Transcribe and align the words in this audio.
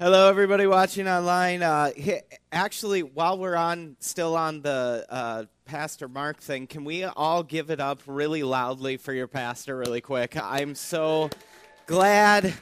Hello, 0.00 0.28
everybody 0.28 0.66
watching 0.66 1.06
online. 1.06 1.62
Uh, 1.62 1.92
actually, 2.50 3.04
while 3.04 3.38
we're 3.38 3.54
on, 3.54 3.94
still 4.00 4.34
on 4.34 4.60
the 4.60 5.06
uh, 5.08 5.44
Pastor 5.66 6.08
Mark 6.08 6.40
thing, 6.40 6.66
can 6.66 6.82
we 6.82 7.04
all 7.04 7.44
give 7.44 7.70
it 7.70 7.78
up 7.78 8.00
really 8.08 8.42
loudly 8.42 8.96
for 8.96 9.12
your 9.12 9.28
pastor, 9.28 9.76
really 9.76 10.00
quick? 10.00 10.36
I'm 10.36 10.74
so 10.74 11.30
glad. 11.86 12.54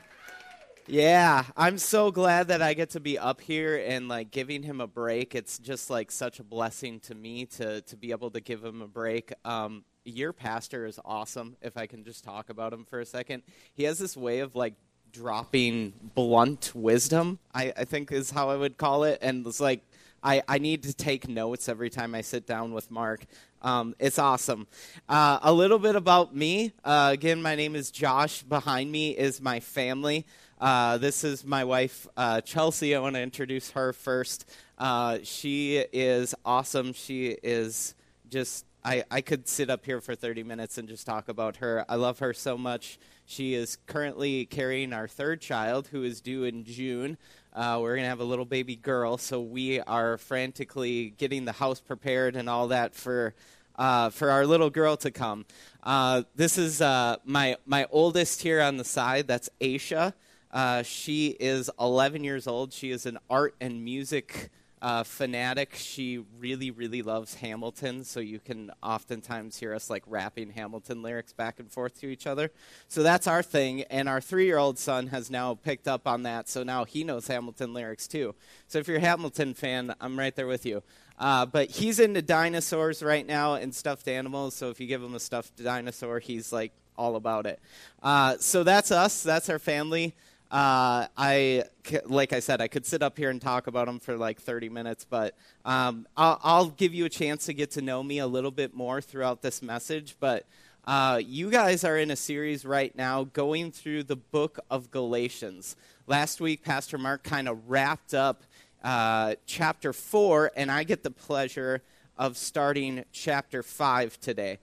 Yeah, 0.87 1.45
I'm 1.57 1.79
so 1.79 2.11
glad 2.11 2.49
that 2.49 2.61
I 2.61 2.75
get 2.75 2.91
to 2.91 3.01
be 3.01 3.19
up 3.19 3.41
here 3.41 3.83
and 3.83 4.09
like 4.09 4.31
giving 4.31 4.63
him 4.63 4.83
a 4.83 4.87
break. 4.87 5.35
It's 5.35 5.59
just 5.59 5.89
like 5.89 6.11
such 6.11 6.39
a 6.39 6.45
blessing 6.45 7.01
to 7.01 7.15
me 7.15 7.47
to 7.47 7.81
to 7.81 7.97
be 7.97 8.11
able 8.11 8.31
to 8.33 8.43
give 8.43 8.63
him 8.63 8.83
a 8.83 8.89
break. 8.89 9.33
Um, 9.47 9.85
your 10.05 10.35
pastor 10.35 10.85
is 10.85 11.01
awesome. 11.03 11.57
If 11.63 11.79
I 11.79 11.87
can 11.87 12.05
just 12.05 12.25
talk 12.25 12.51
about 12.51 12.75
him 12.75 12.85
for 12.85 13.01
a 13.01 13.07
second, 13.07 13.43
he 13.73 13.85
has 13.85 13.99
this 13.99 14.19
way 14.19 14.41
of 14.41 14.55
like 14.55 14.75
dropping 15.13 15.93
blunt 16.15 16.73
wisdom. 16.75 17.39
I, 17.55 17.73
I 17.77 17.85
think 17.85 18.11
is 18.11 18.31
how 18.31 18.51
I 18.51 18.57
would 18.57 18.79
call 18.79 19.05
it, 19.05 19.19
and 19.23 19.47
it's 19.47 19.61
like 19.61 19.83
I, 20.23 20.43
I 20.49 20.59
need 20.59 20.85
to 20.85 20.95
take 20.95 21.29
notes 21.29 21.69
every 21.69 21.91
time 21.91 22.15
I 22.15 22.21
sit 22.21 22.47
down 22.47 22.73
with 22.73 22.91
Mark. 22.91 23.27
Um, 23.61 23.95
it's 23.99 24.19
awesome. 24.19 24.67
Uh, 25.09 25.39
a 25.43 25.53
little 25.53 25.79
bit 25.79 25.97
about 25.97 26.35
me. 26.35 26.73
Uh, 26.85 27.11
again, 27.13 27.43
my 27.43 27.55
name 27.55 27.77
is 27.77 27.91
Josh. 27.91 28.43
Behind 28.43 28.91
me 28.91 29.11
is 29.11 29.41
my 29.41 29.61
family. 29.61 30.27
Uh, 30.61 30.97
this 30.99 31.25
is 31.25 31.45
my 31.45 31.65
wife, 31.65 32.07
uh, 32.17 32.41
Chelsea. 32.41 32.95
I 32.95 33.01
want 33.01 33.17
to 33.17 33.21
introduce 33.21 33.73
her 33.73 33.93
first. 33.93 34.49
Uh, 34.79 35.19
she 35.25 35.85
is 35.93 36.35
awesome. 36.45 36.93
She 36.93 37.37
is 37.43 37.95
just, 38.31 38.65
I, 38.85 39.05
I 39.11 39.21
could 39.21 39.47
sit 39.47 39.71
up 39.71 39.85
here 39.85 40.01
for 40.01 40.15
30 40.15 40.43
minutes 40.43 40.77
and 40.77 40.89
just 40.89 41.07
talk 41.07 41.29
about 41.29 41.57
her. 41.57 41.85
I 41.89 41.95
love 41.95 42.19
her 42.19 42.33
so 42.33 42.59
much. 42.59 42.99
She 43.25 43.55
is 43.55 43.79
currently 43.87 44.45
carrying 44.47 44.93
our 44.93 45.07
third 45.07 45.41
child, 45.41 45.89
who 45.89 46.03
is 46.03 46.21
due 46.21 46.45
in 46.45 46.65
June. 46.65 47.17
Uh, 47.53 47.79
we're 47.81 47.95
going 47.95 48.05
to 48.05 48.09
have 48.09 48.21
a 48.21 48.25
little 48.25 48.45
baby 48.45 48.75
girl, 48.75 49.19
so 49.19 49.41
we 49.41 49.81
are 49.81 50.19
frantically 50.19 51.11
getting 51.11 51.45
the 51.45 51.53
house 51.53 51.81
prepared 51.81 52.35
and 52.35 52.49
all 52.49 52.69
that 52.69 52.95
for 52.95 53.35
uh, 53.77 54.11
for 54.11 54.31
our 54.31 54.47
little 54.47 54.69
girl 54.69 54.97
to 54.99 55.11
come. 55.11 55.47
Uh, 55.83 56.23
this 56.35 56.59
is 56.59 56.81
uh, 56.81 57.17
my 57.25 57.57
my 57.65 57.87
oldest 57.91 58.43
here 58.43 58.61
on 58.61 58.77
the 58.79 58.85
side. 58.85 59.29
That's 59.29 59.49
Aisha. 59.61 60.13
Uh, 60.51 60.83
she 60.83 61.29
is 61.41 61.71
11 61.81 62.25
years 62.25 62.47
old. 62.47 62.73
She 62.73 62.91
is 62.91 63.07
an 63.07 63.19
art 63.31 63.55
and 63.61 63.83
music 63.85 64.51
uh, 64.83 65.05
fanatic. 65.05 65.75
She 65.77 66.25
really, 66.39 66.73
really 66.73 67.03
loves 67.03 67.37
Hamilton, 67.37 68.03
so 68.03 68.19
you 68.19 68.41
can 68.41 68.73
oftentimes 68.83 69.57
hear 69.57 69.73
us 69.75 69.89
like 69.89 70.03
rapping 70.09 70.51
Hamilton 70.51 71.03
lyrics 71.03 71.33
back 71.33 71.61
and 71.61 71.71
forth 71.71 72.01
to 72.01 72.09
each 72.09 72.27
other. 72.27 72.51
So 72.89 73.05
that's 73.05 73.29
our 73.29 73.45
thing, 73.45 73.83
and 73.83 74.09
our 74.09 74.21
three 74.21 74.45
year 74.45 74.59
old 74.59 74.81
son 74.81 75.07
has 75.07 75.31
now 75.31 75.55
picked 75.55 75.87
up 75.87 76.09
on 76.09 76.25
that, 76.25 76.49
so 76.49 76.65
now 76.65 76.85
he 76.85 77.05
knows 77.05 77.29
Hamilton 77.29 77.73
lyrics 77.73 78.09
too. 78.09 78.35
So 78.67 78.81
if 78.81 78.89
you're 78.89 78.97
a 78.97 79.01
Hamilton 79.01 79.55
fan, 79.55 79.95
I'm 80.01 80.19
right 80.19 80.35
there 80.35 80.49
with 80.49 80.67
you. 80.67 80.83
Uh, 81.17 81.47
but 81.47 81.71
he's 81.71 82.01
into 82.01 82.21
dinosaurs 82.21 83.03
right 83.03 83.27
now 83.27 83.55
and 83.55 83.73
stuffed 83.73 84.09
animals, 84.09 84.57
so 84.57 84.71
if 84.71 84.81
you 84.81 84.89
give 84.89 85.03
him 85.03 85.15
a 85.15 85.21
stuffed 85.21 85.63
dinosaur, 85.63 86.19
he's 86.19 86.53
like 86.53 86.73
all 86.99 87.15
about 87.15 87.47
it. 87.47 87.61
Uh, 88.03 88.37
so 88.41 88.65
that's 88.65 88.91
us, 88.91 89.23
that's 89.23 89.49
our 89.49 89.61
family. 89.61 90.17
Uh, 90.53 91.07
I, 91.17 91.65
like 92.05 92.35
I 92.35 92.41
said, 92.41 92.61
I 92.61 92.69
could 92.69 92.85
sit 92.85 93.03
up 93.03 93.17
here 93.17 93.31
and 93.31 93.41
talk 93.41 93.69
about 93.69 93.87
them 93.87 93.99
for 93.99 94.19
like 94.19 94.39
30 94.39 94.69
minutes, 94.69 95.07
but 95.09 95.35
um, 95.65 96.07
I'll, 96.15 96.39
I'll, 96.43 96.69
give 96.69 96.93
you 96.93 97.07
a 97.07 97.09
chance 97.09 97.47
to 97.47 97.55
get 97.55 97.71
to 97.71 97.81
know 97.81 98.03
me 98.03 98.19
a 98.19 98.27
little 98.27 98.51
bit 98.51 98.75
more 98.75 99.01
throughout 99.01 99.41
this 99.41 99.63
message. 99.63 100.15
But 100.21 100.45
uh, 100.85 101.23
you 101.25 101.51
guys 101.51 101.85
are 101.85 101.97
in 101.97 102.11
a 102.11 102.17
series 102.17 102.67
right 102.67 102.95
now 102.95 103.25
going 103.25 103.73
through 103.73 104.03
the 104.03 104.17
book 104.17 104.61
of 104.71 104.91
Galatians. 104.91 105.75
Last 106.07 106.39
week, 106.39 106.63
Pastor 106.63 106.99
Mark 106.99 107.23
kind 107.23 107.49
of 107.49 107.71
wrapped 107.71 108.13
up 108.13 108.43
uh, 108.85 109.37
chapter 109.47 109.95
4, 109.95 110.53
and 110.55 110.71
I 110.71 110.85
get 110.85 111.03
the 111.03 111.11
pleasure 111.11 111.81
of 112.19 112.37
starting 112.37 113.07
chapter 113.11 113.63
5 113.63 114.21
today. 114.21 114.59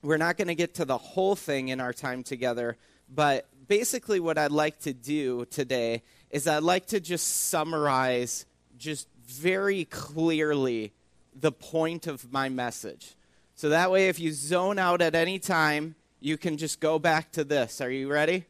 We're 0.00 0.16
not 0.16 0.38
going 0.38 0.48
to 0.48 0.54
get 0.54 0.72
to 0.76 0.86
the 0.86 0.96
whole 0.96 1.36
thing 1.36 1.68
in 1.68 1.80
our 1.80 1.92
time 1.92 2.22
together, 2.22 2.78
but 3.14 3.46
basically 3.66 4.20
what 4.20 4.38
I'd 4.38 4.52
like 4.52 4.78
to 4.80 4.92
do 4.92 5.44
today 5.46 6.02
is 6.30 6.46
I'd 6.46 6.62
like 6.62 6.86
to 6.88 7.00
just 7.00 7.48
summarize 7.48 8.46
just 8.78 9.08
very 9.26 9.84
clearly 9.84 10.92
the 11.34 11.52
point 11.52 12.06
of 12.06 12.32
my 12.32 12.48
message. 12.48 13.14
So 13.54 13.68
that 13.68 13.90
way, 13.90 14.08
if 14.08 14.18
you 14.18 14.32
zone 14.32 14.78
out 14.78 15.02
at 15.02 15.14
any 15.14 15.38
time, 15.38 15.94
you 16.20 16.36
can 16.36 16.56
just 16.56 16.80
go 16.80 16.98
back 16.98 17.32
to 17.32 17.44
this. 17.44 17.80
Are 17.80 17.90
you 17.90 18.10
ready? 18.10 18.44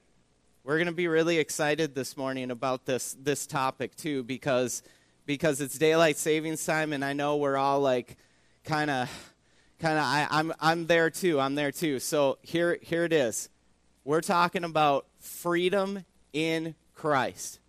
We're 0.65 0.77
going 0.77 0.87
to 0.87 0.93
be 0.93 1.09
really 1.09 1.39
excited 1.39 1.95
this 1.95 2.17
morning 2.17 2.51
about 2.51 2.87
this 2.87 3.17
this 3.21 3.47
topic 3.47 3.97
too, 3.97 4.23
because 4.23 4.83
because 5.27 5.61
it's 5.61 5.77
daylight 5.77 6.17
savings 6.17 6.65
time, 6.65 6.93
and 6.93 7.05
I 7.05 7.15
know 7.15 7.37
we're 7.37 7.57
all 7.57 7.81
like 7.81 8.17
kind 8.65 8.91
of 8.91 9.35
kind 9.81 9.99
of 9.99 10.05
I'm 10.31 10.53
I'm 10.61 10.87
there 10.87 11.11
too. 11.11 11.41
I'm 11.41 11.57
there 11.57 11.73
too. 11.73 11.99
So 11.99 12.39
here 12.43 12.79
here 12.81 13.05
it 13.05 13.13
is. 13.13 13.49
We're 14.05 14.21
talking 14.21 14.65
about 14.65 15.07
freedom 15.21 16.05
in 16.33 16.75
Christ. 16.97 17.61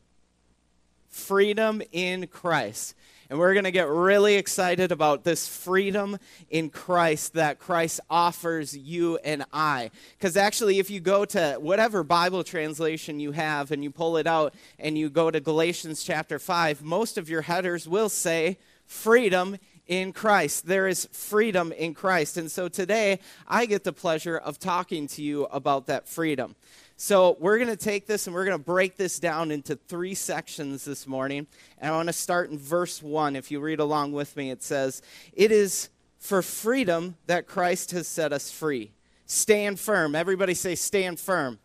Freedom 1.10 1.84
in 1.92 2.26
Christ. 2.26 2.96
And 3.30 3.38
we're 3.38 3.54
going 3.54 3.66
to 3.66 3.72
get 3.72 3.88
really 3.88 4.34
excited 4.36 4.92
about 4.92 5.24
this 5.24 5.48
freedom 5.48 6.18
in 6.50 6.72
Christ 6.72 7.34
that 7.34 7.60
Christ 7.60 8.00
offers 8.10 8.76
you 8.76 9.18
and 9.24 9.46
I. 9.54 9.92
Because 10.18 10.36
actually, 10.36 10.80
if 10.80 10.90
you 10.90 11.00
go 11.00 11.24
to 11.26 11.58
whatever 11.60 12.04
Bible 12.04 12.44
translation 12.44 13.20
you 13.20 13.32
have 13.32 13.72
and 13.72 13.84
you 13.84 13.92
pull 13.92 14.18
it 14.18 14.26
out 14.26 14.56
and 14.80 14.98
you 14.98 15.12
go 15.12 15.30
to 15.30 15.40
Galatians 15.40 16.04
chapter 16.04 16.40
5, 16.40 16.82
most 16.82 17.20
of 17.20 17.30
your 17.30 17.44
headers 17.44 17.88
will 17.88 18.10
say 18.10 18.58
freedom 18.88 19.58
in 19.88 20.14
Christ. 20.14 20.66
There 20.66 20.88
is 20.88 21.08
freedom 21.12 21.72
in 21.72 21.94
Christ. 21.94 22.38
And 22.38 22.52
so 22.52 22.68
today, 22.68 23.20
I 23.48 23.66
get 23.66 23.84
the 23.84 23.94
pleasure 23.94 24.38
of 24.38 24.60
talking 24.60 25.08
to 25.08 25.22
you 25.22 25.46
about 25.46 25.88
that 25.88 26.08
freedom. 26.08 26.56
So, 26.96 27.36
we're 27.40 27.58
going 27.58 27.70
to 27.70 27.76
take 27.76 28.06
this 28.06 28.28
and 28.28 28.36
we're 28.36 28.46
going 28.46 28.58
to 28.58 28.64
break 28.64 28.98
this 28.98 29.20
down 29.20 29.52
into 29.52 29.76
three 29.76 30.14
sections 30.14 30.86
this 30.86 31.08
morning. 31.08 31.48
And 31.80 31.92
I 31.92 31.96
want 31.96 32.08
to 32.08 32.14
start 32.14 32.52
in 32.52 32.58
verse 32.58 33.02
1. 33.02 33.36
If 33.36 33.52
you 33.52 33.60
read 33.60 33.80
along 33.80 34.14
with 34.14 34.38
me, 34.38 34.52
it 34.52 34.64
says, 34.64 35.02
It 35.34 35.52
is 35.52 35.90
for 36.20 36.42
freedom 36.42 37.18
that 37.26 37.48
Christ 37.48 37.92
has 37.92 38.08
set 38.08 38.32
us 38.32 38.52
free. 38.52 38.92
Stand 39.26 39.80
firm. 39.80 40.16
Everybody 40.16 40.54
say, 40.54 40.76
Stand 40.76 41.20
firm. 41.20 41.60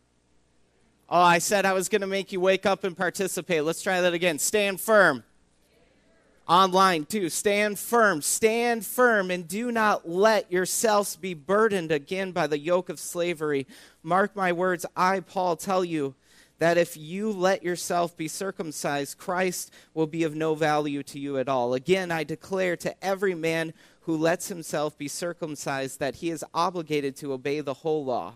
Oh, 1.10 1.20
I 1.20 1.38
said 1.38 1.64
I 1.64 1.72
was 1.72 1.88
going 1.88 2.00
to 2.00 2.06
make 2.06 2.32
you 2.32 2.40
wake 2.40 2.66
up 2.66 2.82
and 2.84 2.96
participate. 2.96 3.64
Let's 3.64 3.82
try 3.82 4.00
that 4.00 4.14
again. 4.14 4.38
Stand 4.38 4.80
firm 4.80 5.24
online 6.48 7.04
too. 7.04 7.28
Stand 7.28 7.78
firm, 7.78 8.22
stand 8.22 8.86
firm, 8.86 9.30
and 9.30 9.46
do 9.46 9.70
not 9.70 10.08
let 10.08 10.50
yourselves 10.50 11.16
be 11.16 11.34
burdened 11.34 11.92
again 11.92 12.32
by 12.32 12.46
the 12.46 12.58
yoke 12.58 12.88
of 12.88 12.98
slavery. 12.98 13.66
Mark 14.02 14.34
my 14.34 14.52
words, 14.52 14.86
I, 14.96 15.20
Paul, 15.20 15.56
tell 15.56 15.84
you 15.84 16.14
that 16.58 16.78
if 16.78 16.96
you 16.96 17.30
let 17.30 17.62
yourself 17.62 18.16
be 18.16 18.28
circumcised, 18.28 19.18
Christ 19.18 19.72
will 19.94 20.06
be 20.06 20.24
of 20.24 20.34
no 20.34 20.54
value 20.54 21.02
to 21.04 21.18
you 21.18 21.38
at 21.38 21.48
all. 21.48 21.74
Again, 21.74 22.10
I 22.10 22.24
declare 22.24 22.76
to 22.78 23.04
every 23.04 23.34
man 23.34 23.72
who 24.02 24.16
lets 24.16 24.48
himself 24.48 24.98
be 24.98 25.06
circumcised 25.06 26.00
that 26.00 26.16
he 26.16 26.30
is 26.30 26.44
obligated 26.54 27.14
to 27.16 27.32
obey 27.32 27.60
the 27.60 27.74
whole 27.74 28.04
law. 28.04 28.34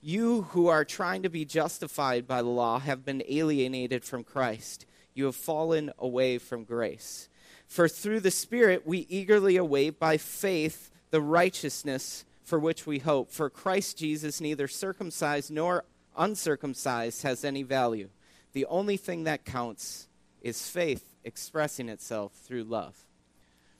You 0.00 0.42
who 0.42 0.66
are 0.66 0.84
trying 0.84 1.22
to 1.22 1.28
be 1.28 1.44
justified 1.44 2.26
by 2.26 2.42
the 2.42 2.48
law 2.48 2.80
have 2.80 3.04
been 3.04 3.22
alienated 3.28 4.04
from 4.04 4.24
Christ. 4.24 4.86
You 5.14 5.26
have 5.26 5.36
fallen 5.36 5.92
away 5.98 6.38
from 6.38 6.64
grace. 6.64 7.28
For 7.72 7.88
through 7.88 8.20
the 8.20 8.30
Spirit 8.30 8.86
we 8.86 9.06
eagerly 9.08 9.56
await 9.56 9.98
by 9.98 10.18
faith 10.18 10.90
the 11.10 11.22
righteousness 11.22 12.26
for 12.42 12.58
which 12.58 12.86
we 12.86 12.98
hope. 12.98 13.30
For 13.30 13.48
Christ 13.48 13.96
Jesus, 13.96 14.42
neither 14.42 14.68
circumcised 14.68 15.50
nor 15.50 15.86
uncircumcised, 16.14 17.22
has 17.22 17.46
any 17.46 17.62
value. 17.62 18.10
The 18.52 18.66
only 18.66 18.98
thing 18.98 19.24
that 19.24 19.46
counts 19.46 20.06
is 20.42 20.68
faith 20.68 21.14
expressing 21.24 21.88
itself 21.88 22.34
through 22.44 22.64
love. 22.64 23.06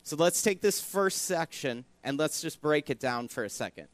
So 0.04 0.16
let's 0.16 0.40
take 0.40 0.62
this 0.62 0.80
first 0.80 1.20
section 1.20 1.84
and 2.02 2.18
let's 2.18 2.40
just 2.40 2.62
break 2.62 2.88
it 2.88 2.98
down 2.98 3.28
for 3.28 3.44
a 3.44 3.50
second. 3.50 3.88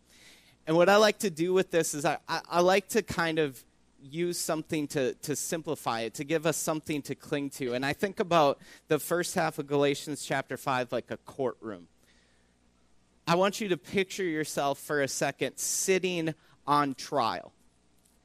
And 0.68 0.76
what 0.76 0.88
I 0.88 0.94
like 0.94 1.18
to 1.18 1.30
do 1.30 1.52
with 1.52 1.72
this 1.72 1.92
is 1.92 2.04
I, 2.04 2.18
I, 2.28 2.40
I 2.48 2.60
like 2.60 2.86
to 2.90 3.02
kind 3.02 3.40
of 3.40 3.64
use 4.10 4.38
something 4.38 4.86
to, 4.88 5.14
to 5.14 5.36
simplify 5.36 6.00
it, 6.00 6.14
to 6.14 6.24
give 6.24 6.46
us 6.46 6.56
something 6.56 7.02
to 7.02 7.14
cling 7.14 7.50
to. 7.50 7.74
And 7.74 7.84
I 7.84 7.92
think 7.92 8.20
about 8.20 8.58
the 8.88 8.98
first 8.98 9.34
half 9.34 9.58
of 9.58 9.66
Galatians 9.66 10.24
chapter 10.24 10.56
5 10.56 10.92
like 10.92 11.10
a 11.10 11.16
courtroom. 11.18 11.88
I 13.26 13.34
want 13.34 13.60
you 13.60 13.68
to 13.68 13.76
picture 13.76 14.24
yourself 14.24 14.78
for 14.78 15.02
a 15.02 15.08
second 15.08 15.58
sitting 15.58 16.34
on 16.66 16.94
trial, 16.94 17.52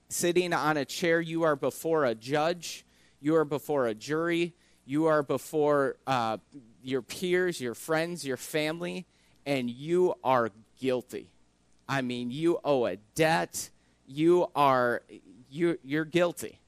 sitting 0.08 0.54
on 0.54 0.78
a 0.78 0.86
chair. 0.86 1.20
You 1.20 1.44
are 1.44 1.58
before 1.58 2.06
a 2.06 2.16
judge, 2.16 2.86
you 3.20 3.36
are 3.36 3.46
before 3.46 3.88
a 3.88 3.94
jury, 3.94 4.54
you 4.86 5.08
are 5.08 5.24
before 5.24 5.98
uh, 6.08 6.38
your 6.82 7.02
peers, 7.02 7.60
your 7.60 7.74
friends, 7.74 8.26
your 8.26 8.38
family, 8.38 9.06
and 9.46 9.70
you 9.70 10.14
are 10.24 10.52
guilty. 10.80 11.28
I 11.88 12.02
mean, 12.02 12.32
you 12.32 12.60
owe 12.64 12.86
a 12.86 12.98
debt. 13.16 13.70
You 14.08 14.48
are 14.56 15.04
you, 15.54 15.78
you're 15.84 16.06
guilty. 16.06 16.60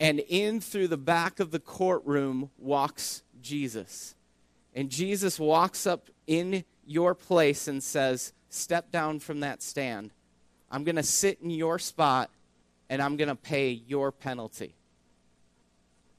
And 0.00 0.20
in 0.20 0.60
through 0.60 0.88
the 0.88 0.96
back 0.96 1.40
of 1.40 1.50
the 1.50 1.58
courtroom 1.58 2.50
walks 2.58 3.22
Jesus. 3.40 4.14
And 4.74 4.90
Jesus 4.90 5.38
walks 5.38 5.86
up 5.86 6.08
in 6.26 6.64
your 6.86 7.14
place 7.14 7.68
and 7.68 7.82
says, 7.82 8.32
Step 8.48 8.90
down 8.92 9.18
from 9.18 9.40
that 9.40 9.62
stand. 9.62 10.10
I'm 10.70 10.84
going 10.84 10.96
to 10.96 11.02
sit 11.02 11.40
in 11.40 11.50
your 11.50 11.78
spot 11.78 12.30
and 12.90 13.00
I'm 13.00 13.16
going 13.16 13.28
to 13.28 13.34
pay 13.34 13.70
your 13.70 14.12
penalty. 14.12 14.74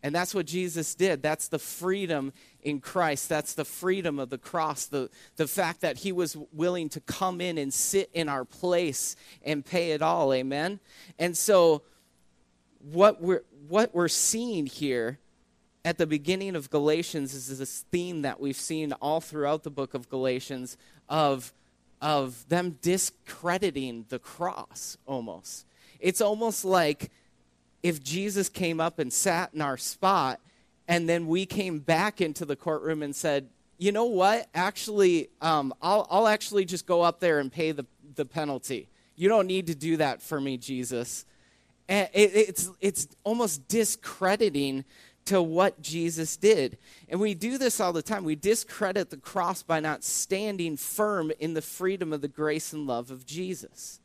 And 0.01 0.13
that's 0.13 0.35
what 0.35 0.45
Jesus 0.45 0.95
did. 0.95 1.23
That's 1.23 1.47
the 1.47 1.59
freedom 1.59 2.33
in 2.61 2.81
Christ. 2.81 3.29
That's 3.29 3.53
the 3.53 3.63
freedom 3.63 4.19
of 4.19 4.29
the 4.29 4.37
cross. 4.37 4.85
The, 4.85 5.09
the 5.37 5.47
fact 5.47 5.81
that 5.81 5.99
he 5.99 6.11
was 6.11 6.35
willing 6.51 6.89
to 6.89 6.99
come 6.99 7.39
in 7.39 7.57
and 7.57 7.73
sit 7.73 8.09
in 8.13 8.27
our 8.27 8.43
place 8.43 9.15
and 9.43 9.65
pay 9.65 9.91
it 9.91 10.01
all. 10.01 10.33
Amen? 10.33 10.81
And 11.17 11.37
so, 11.37 11.83
what 12.91 13.21
we're, 13.21 13.43
what 13.67 13.93
we're 13.93 14.07
seeing 14.07 14.65
here 14.65 15.19
at 15.85 15.97
the 15.97 16.07
beginning 16.07 16.55
of 16.55 16.69
Galatians 16.69 17.33
is 17.33 17.57
this 17.57 17.85
theme 17.91 18.21
that 18.21 18.39
we've 18.39 18.55
seen 18.55 18.93
all 18.93 19.19
throughout 19.21 19.63
the 19.63 19.69
book 19.69 19.93
of 19.93 20.09
Galatians 20.09 20.77
of, 21.09 21.53
of 22.01 22.47
them 22.49 22.77
discrediting 22.81 24.05
the 24.09 24.19
cross 24.19 24.97
almost. 25.05 25.65
It's 25.99 26.21
almost 26.21 26.63
like 26.63 27.11
if 27.81 28.03
Jesus 28.03 28.47
came 28.49 28.79
up 28.79 28.99
and 28.99 29.11
sat 29.11 29.53
in 29.53 29.61
our 29.61 29.77
spot 29.77 30.39
and 30.87 31.07
then 31.07 31.27
we 31.27 31.45
came 31.45 31.79
back 31.79 32.21
into 32.21 32.45
the 32.45 32.55
courtroom 32.55 33.03
and 33.03 33.15
said, 33.15 33.49
you 33.77 33.91
know 33.91 34.05
what? 34.05 34.47
Actually, 34.53 35.29
um, 35.41 35.73
I'll, 35.81 36.07
I'll 36.09 36.27
actually 36.27 36.65
just 36.65 36.85
go 36.85 37.01
up 37.01 37.19
there 37.19 37.39
and 37.39 37.51
pay 37.51 37.71
the, 37.71 37.85
the 38.15 38.25
penalty. 38.25 38.87
You 39.15 39.27
don't 39.29 39.47
need 39.47 39.67
to 39.67 39.75
do 39.75 39.97
that 39.97 40.21
for 40.21 40.39
me, 40.39 40.57
Jesus. 40.57 41.25
It's, 41.89 42.69
it's 42.79 43.07
almost 43.23 43.67
discrediting 43.67 44.85
to 45.25 45.41
what 45.41 45.81
Jesus 45.81 46.37
did. 46.37 46.77
And 47.07 47.19
we 47.19 47.33
do 47.33 47.57
this 47.57 47.79
all 47.79 47.93
the 47.93 48.01
time. 48.01 48.23
We 48.23 48.35
discredit 48.35 49.09
the 49.09 49.17
cross 49.17 49.63
by 49.63 49.79
not 49.79 50.03
standing 50.03 50.77
firm 50.77 51.31
in 51.39 51.53
the 51.53 51.61
freedom 51.61 52.11
of 52.13 52.21
the 52.21 52.27
grace 52.27 52.73
and 52.73 52.87
love 52.87 53.11
of 53.11 53.25
Jesus. 53.25 53.99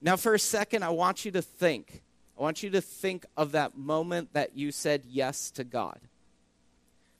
Now, 0.00 0.16
for 0.16 0.34
a 0.34 0.38
second, 0.38 0.84
I 0.84 0.90
want 0.90 1.24
you 1.24 1.30
to 1.32 1.42
think 1.42 2.02
I 2.38 2.42
want 2.42 2.62
you 2.62 2.70
to 2.70 2.80
think 2.80 3.26
of 3.36 3.52
that 3.52 3.76
moment 3.76 4.32
that 4.34 4.56
you 4.56 4.70
said 4.70 5.02
yes 5.08 5.50
to 5.52 5.64
God. 5.64 5.98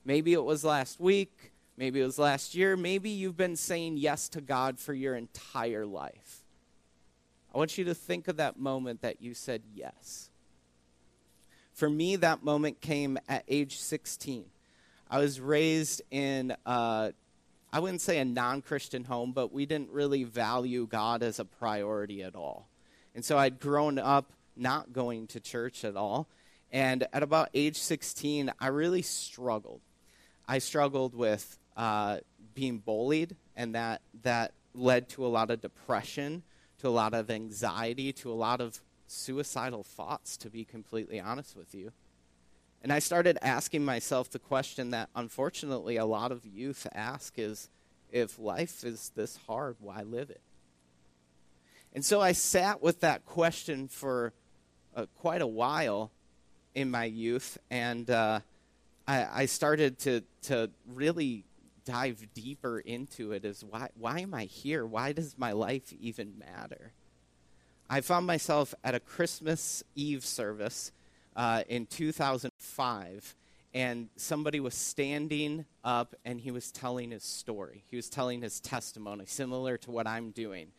Maybe 0.05 0.33
it 0.33 0.45
was 0.45 0.63
last 0.63 1.01
week, 1.01 1.51
maybe 1.77 2.01
it 2.01 2.05
was 2.05 2.21
last 2.21 2.55
year, 2.55 2.77
maybe 2.77 3.11
you've 3.11 3.37
been 3.37 3.57
saying 3.57 3.97
yes 3.97 4.29
to 4.31 4.41
God 4.41 4.79
for 4.79 4.95
your 4.95 5.17
entire 5.17 5.85
life. 5.85 6.45
I 7.55 7.59
want 7.59 7.79
you 7.79 7.85
to 7.85 7.95
think 7.95 8.29
of 8.29 8.37
that 8.37 8.59
moment 8.59 9.03
that 9.03 9.23
you 9.23 9.35
said 9.35 9.63
yes. 9.75 10.31
For 11.73 11.89
me, 11.89 12.17
that 12.17 12.43
moment 12.43 12.81
came 12.81 13.19
at 13.29 13.45
age 13.49 13.79
16. 13.79 14.45
I 15.11 15.19
was 15.19 15.41
raised 15.41 16.03
in, 16.11 16.55
uh, 16.67 17.13
I 17.73 17.81
wouldn't 17.81 18.01
say 18.01 18.19
a 18.19 18.25
non 18.25 18.63
Christian 18.63 19.05
home, 19.05 19.33
but 19.33 19.53
we 19.53 19.65
didn't 19.65 19.91
really 19.91 20.25
value 20.25 20.87
God 20.87 21.23
as 21.23 21.39
a 21.39 21.45
priority 21.45 22.23
at 22.23 22.35
all. 22.35 22.69
And 23.15 23.25
so 23.25 23.39
I'd 23.39 23.61
grown 23.61 23.99
up 23.99 24.33
not 24.57 24.93
going 24.93 25.29
to 25.29 25.41
church 25.41 25.85
at 25.85 25.97
all. 25.97 26.29
And 26.71 27.07
at 27.13 27.23
about 27.23 27.49
age 27.55 27.79
16, 27.79 28.53
I 28.61 28.67
really 28.69 29.03
struggled. 29.03 29.81
I 30.47 30.59
struggled 30.59 31.15
with 31.15 31.59
uh, 31.77 32.19
being 32.55 32.79
bullied, 32.79 33.37
and 33.57 33.75
that, 33.75 34.03
that 34.23 34.53
led 34.75 35.09
to 35.11 35.25
a 35.25 35.29
lot 35.29 35.51
of 35.51 35.61
depression, 35.61 36.43
to 36.79 36.89
a 36.89 36.91
lot 36.91 37.15
of 37.15 37.31
anxiety, 37.31 38.13
to 38.15 38.31
a 38.31 38.35
lot 38.35 38.61
of 38.61 38.81
suicidal 39.07 39.83
thoughts, 39.83 40.37
to 40.39 40.51
be 40.51 40.65
completely 40.65 41.19
honest 41.19 41.57
with 41.57 41.75
you. 41.75 41.93
And 42.83 42.93
I 42.93 43.01
started 43.01 43.39
asking 43.43 43.85
myself 43.85 44.31
the 44.31 44.39
question 44.39 44.91
that 44.91 45.09
unfortunately 45.15 45.97
a 45.97 46.05
lot 46.05 46.31
of 46.31 46.47
youth 46.47 46.87
ask 46.95 47.35
is 47.37 47.69
if 48.11 48.39
life 48.39 48.85
is 48.85 49.11
this 49.17 49.39
hard, 49.47 49.77
why 49.81 50.03
live 50.03 50.31
it? 50.31 50.41
And 51.93 52.05
so 52.05 52.21
I 52.21 52.33
sat 52.33 52.83
with 52.83 53.01
that 53.01 53.25
question 53.25 53.89
for 53.89 54.33
uh, 54.95 55.07
quite 55.17 55.43
a 55.43 55.47
while 55.47 56.13
in 56.75 56.91
my 56.91 57.05
youth, 57.05 57.59
and 57.71 58.09
uh, 58.09 58.41
I, 59.07 59.27
I, 59.43 59.47
started 59.47 59.99
to 60.01 60.23
to 60.43 60.71
really 60.87 61.45
dive 61.89 62.29
deeper 62.35 62.79
into 62.79 63.33
it. 63.33 63.47
Is 63.47 63.65
why 63.65 63.89
why 63.99 64.21
am 64.21 64.35
I 64.35 64.45
here? 64.45 64.85
Why 64.85 65.13
does 65.13 65.39
my 65.39 65.53
life 65.53 65.91
even 65.99 66.35
matter? 66.39 66.93
I 67.89 68.03
found 68.03 68.27
myself 68.27 68.75
at 68.85 68.95
a 68.95 69.01
Christmas 69.01 69.83
Eve 69.95 70.23
service 70.23 70.93
uh, 71.35 71.63
in 71.67 71.87
2005, 71.87 73.35
and 73.73 74.11
somebody 74.17 74.61
was 74.61 74.75
standing 74.75 75.65
up 75.83 76.15
and 76.27 76.39
he 76.39 76.51
was 76.51 76.71
telling 76.71 77.11
his 77.11 77.25
story. 77.25 77.85
He 77.89 77.97
was 77.97 78.11
telling 78.11 78.43
his 78.43 78.61
testimony, 78.61 79.25
similar 79.25 79.79
to 79.79 79.91
what 79.91 80.07
I'm 80.07 80.31
doing. 80.33 80.73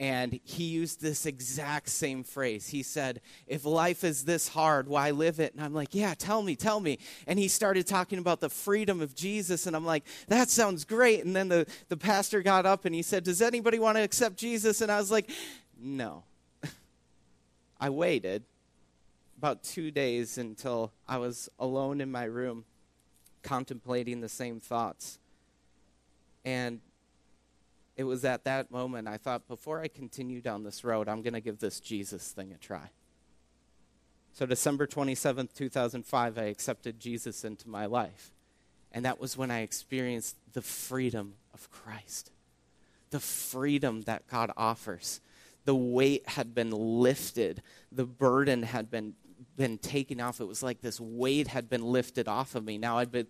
And 0.00 0.40
he 0.42 0.64
used 0.64 1.00
this 1.00 1.24
exact 1.24 1.88
same 1.88 2.24
phrase. 2.24 2.68
He 2.68 2.82
said, 2.82 3.20
If 3.46 3.64
life 3.64 4.02
is 4.02 4.24
this 4.24 4.48
hard, 4.48 4.88
why 4.88 5.12
live 5.12 5.38
it? 5.38 5.54
And 5.54 5.64
I'm 5.64 5.72
like, 5.72 5.94
Yeah, 5.94 6.14
tell 6.14 6.42
me, 6.42 6.56
tell 6.56 6.80
me. 6.80 6.98
And 7.28 7.38
he 7.38 7.46
started 7.46 7.86
talking 7.86 8.18
about 8.18 8.40
the 8.40 8.48
freedom 8.48 9.00
of 9.00 9.14
Jesus. 9.14 9.66
And 9.66 9.76
I'm 9.76 9.86
like, 9.86 10.04
That 10.26 10.50
sounds 10.50 10.84
great. 10.84 11.24
And 11.24 11.34
then 11.36 11.48
the, 11.48 11.66
the 11.88 11.96
pastor 11.96 12.42
got 12.42 12.66
up 12.66 12.84
and 12.86 12.94
he 12.94 13.02
said, 13.02 13.22
Does 13.22 13.40
anybody 13.40 13.78
want 13.78 13.96
to 13.96 14.02
accept 14.02 14.36
Jesus? 14.36 14.80
And 14.80 14.90
I 14.90 14.98
was 14.98 15.12
like, 15.12 15.30
No. 15.80 16.24
I 17.80 17.90
waited 17.90 18.42
about 19.38 19.62
two 19.62 19.92
days 19.92 20.38
until 20.38 20.90
I 21.06 21.18
was 21.18 21.48
alone 21.60 22.00
in 22.00 22.10
my 22.10 22.24
room 22.24 22.64
contemplating 23.44 24.20
the 24.22 24.28
same 24.28 24.58
thoughts. 24.58 25.20
And 26.44 26.80
it 27.96 28.04
was 28.04 28.24
at 28.24 28.44
that 28.44 28.70
moment 28.70 29.06
I 29.08 29.16
thought, 29.16 29.46
before 29.46 29.80
I 29.80 29.88
continue 29.88 30.40
down 30.40 30.64
this 30.64 30.84
road, 30.84 31.08
I'm 31.08 31.22
going 31.22 31.34
to 31.34 31.40
give 31.40 31.60
this 31.60 31.80
Jesus 31.80 32.32
thing 32.32 32.52
a 32.52 32.56
try. 32.56 32.90
So, 34.32 34.46
December 34.46 34.88
27th, 34.88 35.54
2005, 35.54 36.38
I 36.38 36.42
accepted 36.42 36.98
Jesus 36.98 37.44
into 37.44 37.68
my 37.68 37.86
life. 37.86 38.32
And 38.90 39.04
that 39.04 39.20
was 39.20 39.36
when 39.36 39.50
I 39.50 39.60
experienced 39.60 40.36
the 40.52 40.62
freedom 40.62 41.34
of 41.52 41.70
Christ, 41.70 42.32
the 43.10 43.20
freedom 43.20 44.02
that 44.02 44.26
God 44.26 44.50
offers. 44.56 45.20
The 45.66 45.74
weight 45.74 46.28
had 46.30 46.54
been 46.54 46.70
lifted, 46.70 47.62
the 47.92 48.04
burden 48.04 48.64
had 48.64 48.90
been, 48.90 49.14
been 49.56 49.78
taken 49.78 50.20
off. 50.20 50.40
It 50.40 50.46
was 50.46 50.62
like 50.62 50.80
this 50.80 51.00
weight 51.00 51.48
had 51.48 51.70
been 51.70 51.84
lifted 51.84 52.26
off 52.26 52.56
of 52.56 52.64
me. 52.64 52.76
Now, 52.76 52.98
I'd 52.98 53.12
be, 53.12 53.26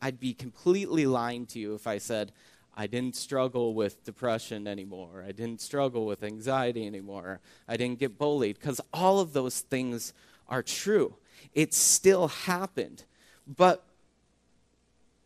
I'd 0.00 0.18
be 0.18 0.32
completely 0.32 1.06
lying 1.06 1.44
to 1.46 1.58
you 1.58 1.74
if 1.74 1.86
I 1.86 1.98
said, 1.98 2.32
I 2.76 2.86
didn't 2.86 3.16
struggle 3.16 3.72
with 3.72 4.04
depression 4.04 4.66
anymore. 4.66 5.24
I 5.26 5.32
didn't 5.32 5.62
struggle 5.62 6.04
with 6.04 6.22
anxiety 6.22 6.86
anymore. 6.86 7.40
I 7.66 7.76
didn't 7.76 7.98
get 7.98 8.18
bullied 8.18 8.58
because 8.58 8.80
all 8.92 9.18
of 9.20 9.32
those 9.32 9.60
things 9.60 10.12
are 10.48 10.62
true. 10.62 11.14
It 11.54 11.72
still 11.72 12.28
happened. 12.28 13.04
But 13.46 13.84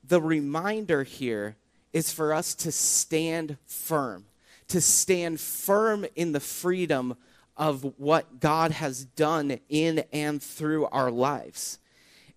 the 0.07 0.21
reminder 0.21 1.03
here 1.03 1.57
is 1.93 2.13
for 2.13 2.33
us 2.33 2.55
to 2.55 2.71
stand 2.71 3.57
firm, 3.67 4.27
to 4.69 4.81
stand 4.81 5.41
firm 5.41 6.07
in 6.15 6.33
the 6.33 6.41
freedom 6.41 7.17
of 7.57 7.95
what 7.99 8.39
God 8.39 8.71
has 8.71 9.05
done 9.05 9.59
in 9.69 10.05
and 10.13 10.41
through 10.43 10.87
our 10.87 11.11
lives. 11.11 11.79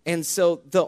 And 0.05 0.25
so 0.25 0.61
the 0.69 0.87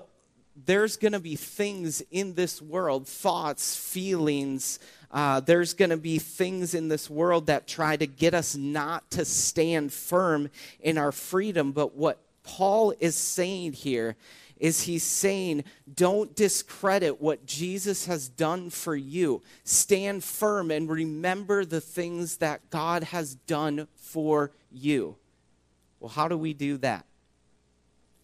there's 0.56 0.98
going 0.98 1.12
to 1.12 1.20
be 1.20 1.36
things 1.36 2.02
in 2.12 2.34
this 2.36 2.62
world, 2.62 3.08
thoughts, 3.08 3.76
feelings, 3.76 4.80
uh, 5.12 5.40
there's 5.40 5.74
going 5.74 5.92
to 5.92 5.98
be 5.98 6.20
things 6.20 6.74
in 6.74 6.90
this 6.90 7.10
world 7.10 7.48
that 7.48 7.68
try 7.68 7.96
to 7.96 8.06
get 8.06 8.34
us 8.34 8.56
not 8.56 9.10
to 9.12 9.24
stand 9.24 9.94
firm 9.94 10.50
in 10.82 10.98
our 10.98 11.12
freedom. 11.12 11.72
But 11.72 11.96
what 11.96 12.20
Paul 12.44 12.94
is 13.00 13.16
saying 13.16 13.74
here 13.74 14.18
is 14.58 14.82
he's 14.82 15.04
saying, 15.04 15.64
don't 15.94 16.36
discredit 16.36 17.22
what 17.22 17.46
Jesus 17.46 18.06
has 18.08 18.28
done 18.28 18.70
for 18.70 18.96
you. 18.96 19.42
Stand 19.64 20.24
firm 20.24 20.72
and 20.72 20.90
remember 20.90 21.66
the 21.66 21.82
things 21.82 22.38
that 22.38 22.70
God 22.70 23.04
has 23.04 23.36
done 23.36 23.88
for 23.96 24.52
you. 24.72 25.16
Well, 26.00 26.10
how 26.10 26.28
do 26.28 26.38
we 26.38 26.54
do 26.54 26.78
that? 26.78 27.06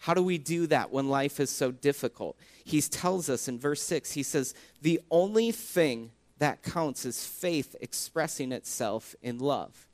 How 0.01 0.15
do 0.15 0.24
we 0.24 0.39
do 0.39 0.65
that 0.67 0.91
when 0.91 1.10
life 1.10 1.39
is 1.39 1.51
so 1.51 1.72
difficult? 1.72 2.36
He 2.63 2.81
tells 2.81 3.29
us 3.29 3.48
in 3.48 3.60
verse 3.60 3.84
6, 3.84 4.13
he 4.13 4.24
says, 4.24 4.55
The 4.81 5.00
only 5.12 5.51
thing 5.51 6.10
that 6.39 6.63
counts 6.63 7.05
is 7.05 7.24
faith 7.24 7.75
expressing 7.79 8.51
itself 8.51 9.15
in 9.22 9.38
love. 9.38 9.88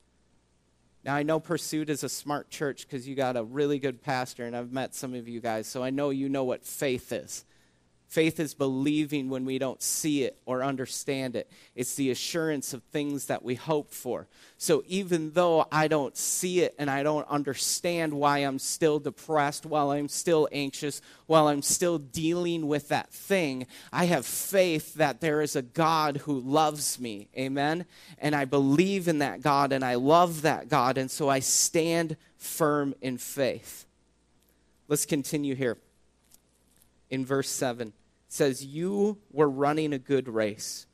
Now, 1.03 1.13
I 1.13 1.23
know 1.23 1.41
Pursuit 1.41 1.89
is 1.89 2.05
a 2.05 2.09
smart 2.09 2.49
church 2.49 2.87
because 2.87 3.05
you 3.05 3.15
got 3.15 3.35
a 3.35 3.43
really 3.43 3.79
good 3.79 4.01
pastor, 4.01 4.45
and 4.45 4.55
I've 4.55 4.71
met 4.71 4.95
some 4.95 5.13
of 5.13 5.27
you 5.27 5.41
guys, 5.41 5.67
so 5.67 5.83
I 5.83 5.89
know 5.89 6.09
you 6.09 6.29
know 6.29 6.45
what 6.45 6.63
faith 6.63 7.11
is. 7.11 7.43
Faith 8.07 8.39
is 8.39 8.53
believing 8.53 9.29
when 9.29 9.43
we 9.43 9.59
don't 9.59 9.81
see 9.81 10.23
it 10.23 10.37
or 10.45 10.63
understand 10.63 11.35
it. 11.35 11.51
It's 11.75 11.95
the 11.95 12.09
assurance 12.09 12.73
of 12.73 12.81
things 12.83 13.25
that 13.25 13.43
we 13.43 13.55
hope 13.55 13.91
for. 13.91 14.27
So 14.57 14.81
even 14.87 15.31
though 15.33 15.67
I 15.73 15.89
don't 15.89 16.15
see 16.15 16.61
it 16.61 16.73
and 16.79 16.89
I 16.89 17.03
don't 17.03 17.27
understand 17.27 18.13
why 18.13 18.39
I'm 18.39 18.59
still 18.59 18.99
depressed, 18.99 19.65
while 19.65 19.91
I'm 19.91 20.07
still 20.07 20.47
anxious, 20.53 21.01
while 21.25 21.49
I'm 21.49 21.61
still 21.61 21.97
dealing 21.97 22.69
with 22.69 22.87
that 22.87 23.11
thing, 23.11 23.67
I 23.91 24.05
have 24.05 24.25
faith 24.25 24.93
that 24.93 25.19
there 25.19 25.41
is 25.41 25.57
a 25.57 25.61
God 25.61 26.17
who 26.17 26.39
loves 26.39 27.01
me. 27.01 27.27
Amen? 27.37 27.85
And 28.19 28.33
I 28.33 28.45
believe 28.45 29.09
in 29.09 29.19
that 29.19 29.41
God 29.41 29.73
and 29.73 29.83
I 29.83 29.95
love 29.95 30.43
that 30.43 30.69
God. 30.69 30.97
And 30.97 31.11
so 31.11 31.27
I 31.27 31.41
stand 31.41 32.15
firm 32.37 32.95
in 33.01 33.17
faith. 33.17 33.85
Let's 34.87 35.05
continue 35.05 35.55
here 35.55 35.77
in 37.09 37.25
verse 37.25 37.49
7 37.49 37.93
says, 38.27 38.65
You 38.65 39.17
were 39.31 39.49
running 39.49 39.93
a 39.93 39.99
good 39.99 40.27
race. 40.27 40.85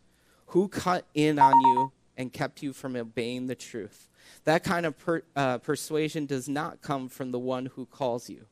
Who 0.47 0.67
cut 0.67 1.05
in 1.13 1.39
on 1.39 1.53
you 1.61 1.91
and 2.15 2.31
kept 2.31 2.61
you 2.61 2.73
from 2.73 2.95
obeying 2.95 3.47
the 3.47 3.55
truth? 3.55 4.07
That 4.45 4.63
kind 4.63 4.85
of 4.85 4.97
per, 4.97 5.23
uh, 5.35 5.57
persuasion 5.59 6.25
does 6.25 6.47
not 6.47 6.81
come 6.81 7.09
from 7.09 7.31
the 7.31 7.39
one 7.39 7.67
who 7.67 7.85
calls 7.85 8.29
you. 8.29 8.45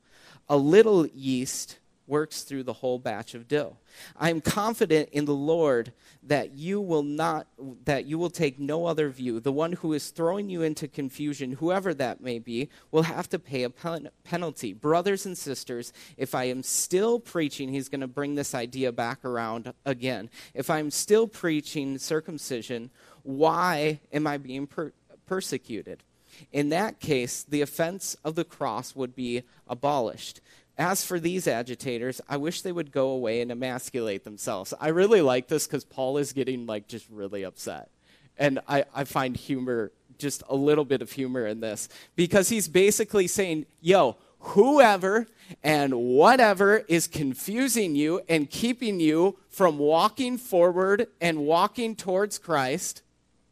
A 0.49 0.57
little 0.57 1.05
yeast 1.07 1.77
works 2.11 2.41
through 2.41 2.61
the 2.61 2.73
whole 2.73 2.99
batch 2.99 3.33
of 3.33 3.47
dough. 3.47 3.77
I 4.17 4.29
am 4.29 4.41
confident 4.41 5.07
in 5.13 5.23
the 5.23 5.33
Lord 5.33 5.93
that 6.21 6.51
you 6.51 6.81
will 6.81 7.03
not 7.03 7.47
that 7.85 8.05
you 8.05 8.19
will 8.19 8.29
take 8.29 8.59
no 8.59 8.85
other 8.85 9.09
view. 9.09 9.39
The 9.39 9.53
one 9.53 9.71
who 9.71 9.93
is 9.93 10.09
throwing 10.09 10.49
you 10.49 10.61
into 10.61 10.89
confusion, 10.89 11.53
whoever 11.53 11.93
that 11.93 12.19
may 12.19 12.37
be, 12.37 12.69
will 12.91 13.03
have 13.03 13.29
to 13.29 13.39
pay 13.39 13.63
a 13.63 13.69
pen- 13.69 14.09
penalty. 14.25 14.73
Brothers 14.73 15.25
and 15.25 15.37
sisters, 15.37 15.93
if 16.17 16.35
I 16.35 16.43
am 16.43 16.63
still 16.63 17.17
preaching, 17.17 17.69
he's 17.69 17.87
going 17.87 18.01
to 18.01 18.07
bring 18.07 18.35
this 18.35 18.53
idea 18.53 18.91
back 18.91 19.23
around 19.23 19.73
again. 19.85 20.29
If 20.53 20.69
I'm 20.69 20.91
still 20.91 21.27
preaching 21.27 21.97
circumcision, 21.97 22.91
why 23.23 24.01
am 24.11 24.27
I 24.27 24.37
being 24.37 24.67
per- 24.67 24.91
persecuted? 25.27 26.03
In 26.51 26.69
that 26.69 26.99
case, 26.99 27.43
the 27.43 27.61
offense 27.61 28.15
of 28.23 28.35
the 28.35 28.43
cross 28.43 28.95
would 28.95 29.15
be 29.15 29.43
abolished. 29.67 30.41
As 30.77 31.05
for 31.05 31.19
these 31.19 31.47
agitators, 31.47 32.21
I 32.29 32.37
wish 32.37 32.61
they 32.61 32.71
would 32.71 32.91
go 32.91 33.09
away 33.09 33.41
and 33.41 33.51
emasculate 33.51 34.23
themselves. 34.23 34.73
I 34.79 34.89
really 34.89 35.21
like 35.21 35.47
this 35.47 35.67
because 35.67 35.83
Paul 35.83 36.17
is 36.17 36.33
getting 36.33 36.65
like 36.65 36.87
just 36.87 37.07
really 37.09 37.43
upset. 37.43 37.89
And 38.37 38.59
I, 38.67 38.85
I 38.95 39.03
find 39.03 39.35
humor, 39.35 39.91
just 40.17 40.43
a 40.49 40.55
little 40.55 40.85
bit 40.85 41.01
of 41.01 41.11
humor 41.11 41.45
in 41.45 41.59
this, 41.59 41.89
because 42.15 42.49
he's 42.49 42.67
basically 42.67 43.27
saying, 43.27 43.65
yo, 43.81 44.17
whoever 44.39 45.27
and 45.63 45.93
whatever 45.93 46.77
is 46.87 47.07
confusing 47.07 47.95
you 47.95 48.21
and 48.27 48.49
keeping 48.49 48.99
you 48.99 49.37
from 49.49 49.77
walking 49.77 50.37
forward 50.37 51.07
and 51.19 51.39
walking 51.39 51.95
towards 51.95 52.39
Christ, 52.39 53.03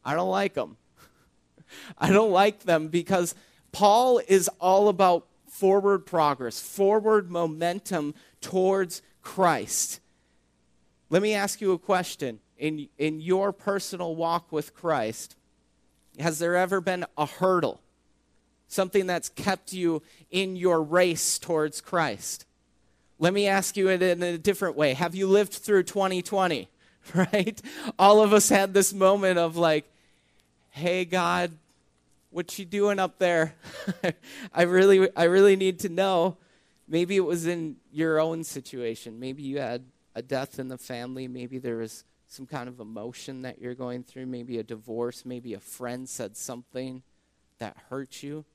I 0.04 0.16
don't 0.16 0.30
like 0.30 0.56
them. 0.56 0.78
I 1.98 2.10
don't 2.10 2.32
like 2.32 2.62
them 2.62 2.88
because 2.88 3.36
Paul 3.72 4.22
is 4.28 4.50
all 4.60 4.88
about 4.88 5.28
forward 5.60 6.06
progress, 6.06 6.62
forward 6.62 7.30
momentum 7.30 8.16
towards 8.40 9.02
Christ. 9.22 10.00
Let 11.10 11.22
me 11.22 11.34
ask 11.34 11.60
you 11.60 11.74
a 11.74 11.78
question. 11.78 12.40
In, 12.58 12.88
in 12.98 13.20
your 13.20 13.52
personal 13.52 14.16
walk 14.16 14.52
with 14.52 14.74
Christ, 14.74 15.36
has 16.18 16.40
there 16.40 16.56
ever 16.56 16.80
been 16.80 17.06
a 17.18 17.26
hurdle? 17.26 17.82
Something 18.70 19.06
that's 19.06 19.30
kept 19.30 19.74
you 19.74 20.02
in 20.32 20.56
your 20.56 20.82
race 20.82 21.38
towards 21.38 21.82
Christ? 21.82 22.46
Let 23.18 23.34
me 23.34 23.48
ask 23.48 23.76
you 23.76 23.90
it 23.90 24.02
in 24.02 24.24
a 24.24 24.38
different 24.38 24.78
way. 24.78 24.94
Have 24.94 25.14
you 25.14 25.28
lived 25.28 25.54
through 25.54 25.84
2020? 25.84 26.70
Right? 27.16 27.60
All 27.98 28.22
of 28.22 28.34
us 28.34 28.50
had 28.50 28.74
this 28.76 28.94
moment 28.94 29.40
of 29.40 29.56
like, 29.56 29.90
hey, 30.70 31.06
God, 31.06 31.52
what 32.32 32.58
you 32.60 32.66
doing 32.66 33.00
up 33.00 33.20
there? 33.20 33.56
I 34.54 34.64
really 34.64 35.10
I 35.16 35.26
really 35.26 35.56
need 35.56 35.80
to 35.80 35.90
know. 35.90 36.38
Maybe 36.88 37.16
it 37.16 37.26
was 37.26 37.46
in 37.46 37.78
your 37.92 38.20
own 38.20 38.44
situation. 38.44 39.20
Maybe 39.20 39.44
you 39.44 39.60
had 39.60 39.86
a 40.16 40.22
death 40.22 40.60
in 40.60 40.68
the 40.68 40.78
family. 40.78 41.28
Maybe 41.28 41.60
there 41.60 41.78
was 41.78 42.04
some 42.28 42.46
kind 42.46 42.68
of 42.68 42.80
emotion 42.80 43.44
that 43.44 43.60
you're 43.60 43.76
going 43.76 44.04
through. 44.04 44.26
Maybe 44.26 44.58
a 44.58 44.64
divorce. 44.64 45.24
Maybe 45.26 45.54
a 45.54 45.60
friend 45.60 46.10
said 46.10 46.36
something 46.36 47.04
that 47.60 47.78
hurt 47.90 48.24
you. 48.24 48.46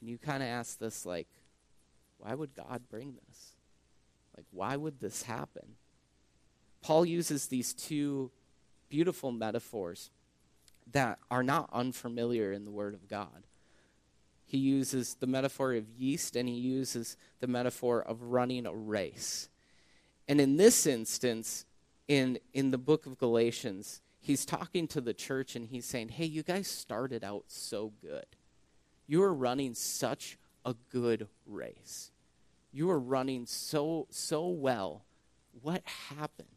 And 0.00 0.10
you 0.10 0.18
kind 0.18 0.42
of 0.42 0.48
ask 0.48 0.78
this, 0.78 1.06
like, 1.06 1.28
why 2.18 2.34
would 2.34 2.54
God 2.54 2.82
bring 2.90 3.14
this? 3.26 3.52
Like, 4.36 4.46
why 4.50 4.76
would 4.76 5.00
this 5.00 5.22
happen? 5.22 5.76
Paul 6.82 7.04
uses 7.04 7.46
these 7.46 7.72
two 7.72 8.30
beautiful 8.88 9.32
metaphors 9.32 10.10
that 10.92 11.18
are 11.30 11.42
not 11.42 11.68
unfamiliar 11.72 12.52
in 12.52 12.64
the 12.64 12.70
Word 12.70 12.94
of 12.94 13.08
God. 13.08 13.46
He 14.44 14.58
uses 14.58 15.14
the 15.14 15.26
metaphor 15.26 15.74
of 15.74 15.88
yeast 15.90 16.34
and 16.34 16.48
he 16.48 16.54
uses 16.54 17.16
the 17.40 17.46
metaphor 17.46 18.00
of 18.00 18.22
running 18.22 18.64
a 18.64 18.74
race. 18.74 19.50
And 20.26 20.40
in 20.40 20.56
this 20.56 20.86
instance, 20.86 21.66
in, 22.06 22.38
in 22.54 22.70
the 22.70 22.78
book 22.78 23.04
of 23.04 23.18
Galatians, 23.18 24.00
he's 24.20 24.46
talking 24.46 24.88
to 24.88 25.00
the 25.00 25.12
church 25.12 25.54
and 25.54 25.66
he's 25.66 25.84
saying, 25.84 26.08
Hey, 26.08 26.24
you 26.24 26.42
guys 26.42 26.66
started 26.66 27.22
out 27.22 27.44
so 27.48 27.92
good. 28.00 28.26
You 29.06 29.22
are 29.22 29.34
running 29.34 29.74
such 29.74 30.38
a 30.64 30.74
good 30.90 31.28
race. 31.46 32.10
You 32.72 32.90
are 32.90 32.98
running 32.98 33.46
so 33.46 34.06
so 34.10 34.48
well. 34.48 35.04
What 35.62 35.82
happened? 35.86 36.48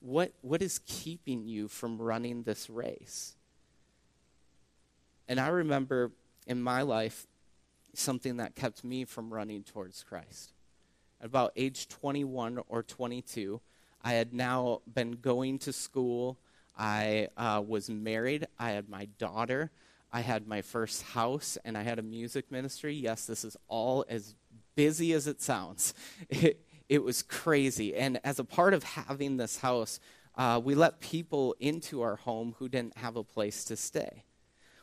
What 0.00 0.32
what 0.40 0.62
is 0.62 0.80
keeping 0.86 1.46
you 1.46 1.68
from 1.68 2.00
running 2.00 2.42
this 2.42 2.70
race? 2.70 3.36
And 5.32 5.40
I 5.40 5.48
remember 5.48 6.12
in 6.46 6.62
my 6.62 6.82
life 6.82 7.26
something 7.94 8.36
that 8.36 8.54
kept 8.54 8.84
me 8.84 9.06
from 9.06 9.32
running 9.32 9.62
towards 9.62 10.04
Christ. 10.04 10.52
At 11.22 11.24
about 11.28 11.52
age 11.56 11.88
21 11.88 12.60
or 12.68 12.82
22, 12.82 13.58
I 14.02 14.12
had 14.12 14.34
now 14.34 14.82
been 14.92 15.12
going 15.12 15.58
to 15.60 15.72
school. 15.72 16.36
I 16.76 17.28
uh, 17.38 17.62
was 17.66 17.88
married. 17.88 18.46
I 18.58 18.72
had 18.72 18.90
my 18.90 19.06
daughter. 19.16 19.70
I 20.12 20.20
had 20.20 20.46
my 20.46 20.60
first 20.60 21.02
house, 21.02 21.56
and 21.64 21.78
I 21.78 21.82
had 21.82 21.98
a 21.98 22.02
music 22.02 22.52
ministry. 22.52 22.92
Yes, 22.92 23.24
this 23.24 23.42
is 23.42 23.56
all 23.68 24.04
as 24.10 24.34
busy 24.74 25.14
as 25.14 25.26
it 25.26 25.40
sounds. 25.40 25.94
It, 26.28 26.60
it 26.90 27.02
was 27.02 27.22
crazy. 27.22 27.96
And 27.96 28.20
as 28.22 28.38
a 28.38 28.44
part 28.44 28.74
of 28.74 28.82
having 28.82 29.38
this 29.38 29.56
house, 29.56 29.98
uh, 30.36 30.60
we 30.62 30.74
let 30.74 31.00
people 31.00 31.56
into 31.58 32.02
our 32.02 32.16
home 32.16 32.54
who 32.58 32.68
didn't 32.68 32.98
have 32.98 33.16
a 33.16 33.24
place 33.24 33.64
to 33.64 33.76
stay. 33.76 34.24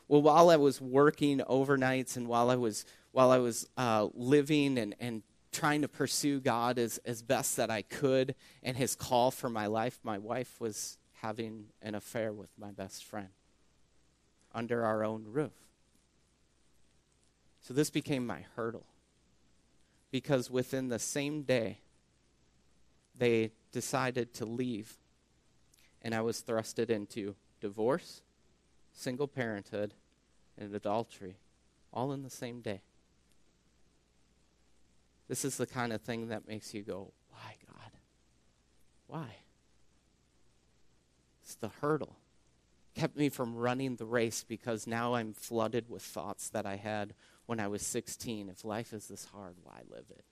Well, 0.10 0.24
while 0.24 0.50
I 0.50 0.56
was 0.56 0.82
working 0.82 1.38
overnights 1.38 2.18
and 2.18 2.28
while 2.28 2.50
I 2.50 2.56
was 2.56 2.84
while 3.12 3.32
I 3.32 3.38
was 3.38 3.68
uh, 3.78 4.08
living 4.14 4.78
and, 4.80 4.96
and 5.00 5.24
trying 5.52 5.82
to 5.84 5.88
pursue 5.88 6.40
God 6.40 6.78
as, 6.78 6.98
as 7.06 7.22
best 7.22 7.58
that 7.58 7.70
I 7.70 7.84
could 7.84 8.36
and 8.62 8.76
his 8.76 8.96
call 8.96 9.32
for 9.32 9.50
my 9.50 9.68
life, 9.68 10.00
my 10.04 10.18
wife 10.18 10.60
was 10.60 10.98
having 11.22 11.66
an 11.82 11.96
affair 11.96 12.34
with 12.34 12.50
my 12.58 12.72
best 12.72 13.04
friend 13.04 13.30
under 14.54 14.84
our 14.84 15.04
own 15.04 15.26
roof. 15.28 15.54
So 17.62 17.74
this 17.74 17.90
became 17.90 18.26
my 18.26 18.46
hurdle. 18.56 18.86
Because 20.12 20.50
within 20.50 20.90
the 20.90 21.00
same 21.00 21.44
day, 21.44 21.80
they 23.16 23.52
decided 23.72 24.34
to 24.36 24.46
leave, 24.46 24.98
and 26.02 26.16
I 26.16 26.22
was 26.22 26.42
thrusted 26.42 26.90
into 26.90 27.36
divorce, 27.60 28.24
single 29.00 29.28
parenthood, 29.28 29.94
and 30.58 30.76
adultery, 30.76 31.38
all 31.94 32.12
in 32.12 32.22
the 32.22 32.30
same 32.30 32.60
day. 32.60 32.82
This 35.30 35.46
is 35.46 35.58
the 35.58 35.66
kind 35.66 35.94
of 35.94 36.02
thing 36.02 36.28
that 36.30 36.48
makes 36.48 36.74
you 36.74 36.82
go, 36.82 37.12
Why, 37.30 37.56
God? 37.68 37.92
Why? 39.08 39.36
It's 41.44 41.56
the 41.56 41.70
hurdle. 41.82 42.18
Kept 42.96 43.16
me 43.16 43.30
from 43.30 43.56
running 43.56 43.96
the 43.96 44.06
race 44.06 44.44
because 44.44 44.86
now 44.86 45.14
I'm 45.14 45.34
flooded 45.34 45.90
with 45.90 46.02
thoughts 46.02 46.50
that 46.50 46.66
I 46.66 46.76
had 46.76 47.14
when 47.46 47.60
I 47.60 47.68
was 47.68 47.82
16. 47.84 48.50
If 48.50 48.66
life 48.66 48.92
is 48.92 49.08
this 49.08 49.26
hard, 49.26 49.56
why 49.64 49.82
live 49.90 50.06
it? 50.10 50.26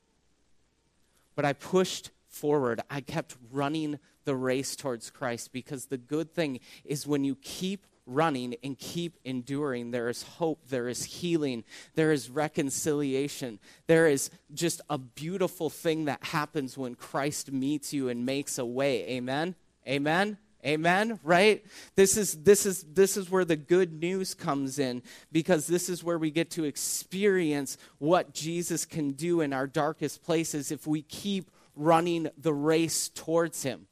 But 1.36 1.46
I 1.46 1.54
pushed 1.54 2.12
forward. 2.28 2.82
I 2.90 3.02
kept 3.02 3.38
running 3.52 4.00
the 4.26 4.36
race 4.36 4.76
towards 4.76 5.10
Christ 5.10 5.54
because 5.54 5.86
the 5.86 5.98
good 5.98 6.34
thing 6.34 6.60
is 6.84 7.08
when 7.08 7.24
you 7.24 7.36
keep 7.36 7.86
running 8.08 8.56
and 8.64 8.78
keep 8.80 9.18
enduring, 9.24 9.92
there 9.92 10.10
is 10.10 10.24
hope, 10.24 10.68
there 10.70 10.88
is 10.88 11.04
healing, 11.04 11.64
there 11.96 12.12
is 12.12 12.30
reconciliation. 12.30 13.60
There 13.88 14.08
is 14.08 14.32
just 14.54 14.82
a 14.90 14.98
beautiful 14.98 15.70
thing 15.70 16.06
that 16.06 16.24
happens 16.24 16.78
when 16.78 16.96
Christ 16.96 17.52
meets 17.52 17.94
you 17.94 18.10
and 18.10 18.26
makes 18.26 18.58
a 18.58 18.66
way. 18.66 19.08
Amen? 19.10 19.56
Amen? 19.88 20.38
Amen, 20.66 21.20
right? 21.24 21.64
This 21.96 22.18
is 22.18 22.44
this 22.44 22.66
is 22.66 22.84
this 22.84 23.16
is 23.16 23.30
where 23.30 23.46
the 23.46 23.56
good 23.56 23.94
news 23.94 24.34
comes 24.34 24.80
in 24.80 25.04
because 25.32 25.68
this 25.68 25.88
is 25.88 26.04
where 26.04 26.18
we 26.18 26.32
get 26.32 26.50
to 26.52 26.64
experience 26.66 27.78
what 28.00 28.34
Jesus 28.34 28.84
can 28.84 29.12
do 29.12 29.42
in 29.42 29.54
our 29.54 29.68
darkest 29.68 30.24
places 30.24 30.72
if 30.72 30.88
we 30.88 31.04
keep 31.04 31.52
running 31.76 32.28
the 32.38 32.54
race 32.54 33.08
towards 33.10 33.64
Him. 33.64 33.88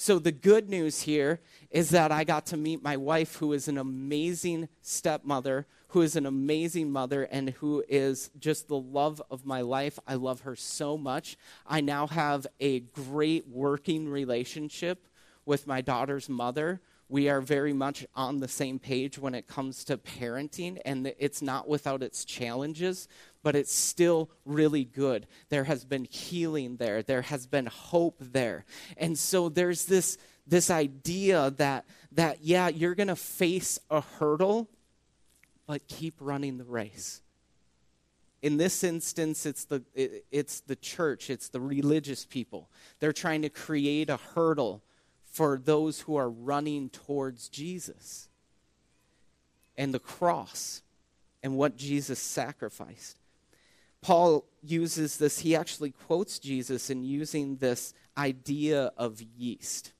So, 0.00 0.20
the 0.20 0.30
good 0.30 0.70
news 0.70 1.02
here 1.02 1.40
is 1.72 1.90
that 1.90 2.12
I 2.12 2.22
got 2.22 2.46
to 2.46 2.56
meet 2.56 2.84
my 2.84 2.96
wife, 2.96 3.34
who 3.34 3.52
is 3.52 3.66
an 3.66 3.78
amazing 3.78 4.68
stepmother, 4.80 5.66
who 5.88 6.02
is 6.02 6.14
an 6.14 6.24
amazing 6.24 6.92
mother, 6.92 7.24
and 7.24 7.50
who 7.50 7.82
is 7.88 8.30
just 8.38 8.68
the 8.68 8.78
love 8.78 9.20
of 9.28 9.44
my 9.44 9.60
life. 9.60 9.98
I 10.06 10.14
love 10.14 10.42
her 10.42 10.54
so 10.54 10.96
much. 10.96 11.36
I 11.66 11.80
now 11.80 12.06
have 12.06 12.46
a 12.60 12.78
great 12.78 13.48
working 13.48 14.08
relationship 14.08 15.08
with 15.44 15.66
my 15.66 15.80
daughter's 15.80 16.28
mother. 16.28 16.80
We 17.10 17.30
are 17.30 17.40
very 17.40 17.72
much 17.72 18.06
on 18.14 18.40
the 18.40 18.48
same 18.48 18.78
page 18.78 19.18
when 19.18 19.34
it 19.34 19.46
comes 19.46 19.82
to 19.84 19.96
parenting, 19.96 20.78
and 20.84 21.14
it's 21.18 21.40
not 21.40 21.66
without 21.66 22.02
its 22.02 22.24
challenges, 22.24 23.08
but 23.42 23.56
it's 23.56 23.72
still 23.72 24.30
really 24.44 24.84
good. 24.84 25.26
There 25.48 25.64
has 25.64 25.86
been 25.86 26.04
healing 26.04 26.76
there, 26.76 27.02
there 27.02 27.22
has 27.22 27.46
been 27.46 27.66
hope 27.66 28.16
there. 28.20 28.66
And 28.98 29.18
so 29.18 29.48
there's 29.48 29.86
this, 29.86 30.18
this 30.46 30.70
idea 30.70 31.50
that, 31.52 31.86
that, 32.12 32.42
yeah, 32.42 32.68
you're 32.68 32.94
going 32.94 33.08
to 33.08 33.16
face 33.16 33.78
a 33.90 34.02
hurdle, 34.02 34.68
but 35.66 35.88
keep 35.88 36.14
running 36.20 36.58
the 36.58 36.64
race. 36.64 37.22
In 38.42 38.58
this 38.58 38.84
instance, 38.84 39.46
it's 39.46 39.64
the, 39.64 39.82
it, 39.94 40.26
it's 40.30 40.60
the 40.60 40.76
church, 40.76 41.30
it's 41.30 41.48
the 41.48 41.60
religious 41.60 42.26
people. 42.26 42.68
They're 43.00 43.12
trying 43.14 43.42
to 43.42 43.48
create 43.48 44.10
a 44.10 44.18
hurdle 44.18 44.82
for 45.30 45.58
those 45.58 46.02
who 46.02 46.16
are 46.16 46.30
running 46.30 46.88
towards 46.90 47.48
Jesus 47.48 48.28
and 49.76 49.94
the 49.94 49.98
cross 49.98 50.82
and 51.42 51.56
what 51.56 51.76
Jesus 51.76 52.18
sacrificed. 52.18 53.18
Paul 54.00 54.44
uses 54.62 55.16
this, 55.16 55.40
he 55.40 55.56
actually 55.56 55.90
quotes 55.90 56.38
Jesus 56.38 56.90
in 56.90 57.04
using 57.04 57.56
this 57.56 57.94
idea 58.16 58.92
of 58.96 59.20
yeast. 59.20 59.92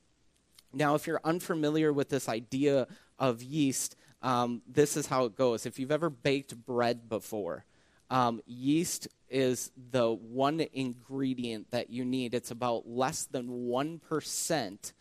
Now, 0.72 0.94
if 0.94 1.06
you're 1.06 1.20
unfamiliar 1.24 1.92
with 1.92 2.08
this 2.08 2.28
idea 2.28 2.86
of 3.18 3.42
yeast, 3.42 3.96
um, 4.22 4.62
this 4.66 4.96
is 4.96 5.06
how 5.06 5.24
it 5.24 5.36
goes. 5.36 5.66
If 5.66 5.78
you've 5.78 5.92
ever 5.92 6.10
baked 6.10 6.56
bread 6.56 7.08
before, 7.08 7.64
um, 8.10 8.40
yeast 8.46 9.08
is 9.28 9.70
the 9.90 10.10
one 10.10 10.64
ingredient 10.72 11.70
that 11.70 11.90
you 11.90 12.04
need. 12.04 12.34
It's 12.34 12.50
about 12.50 12.88
less 12.88 13.24
than 13.24 13.48
1% 13.48 14.92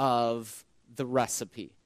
of 0.00 0.64
the 0.96 1.04
recipe. 1.04 1.76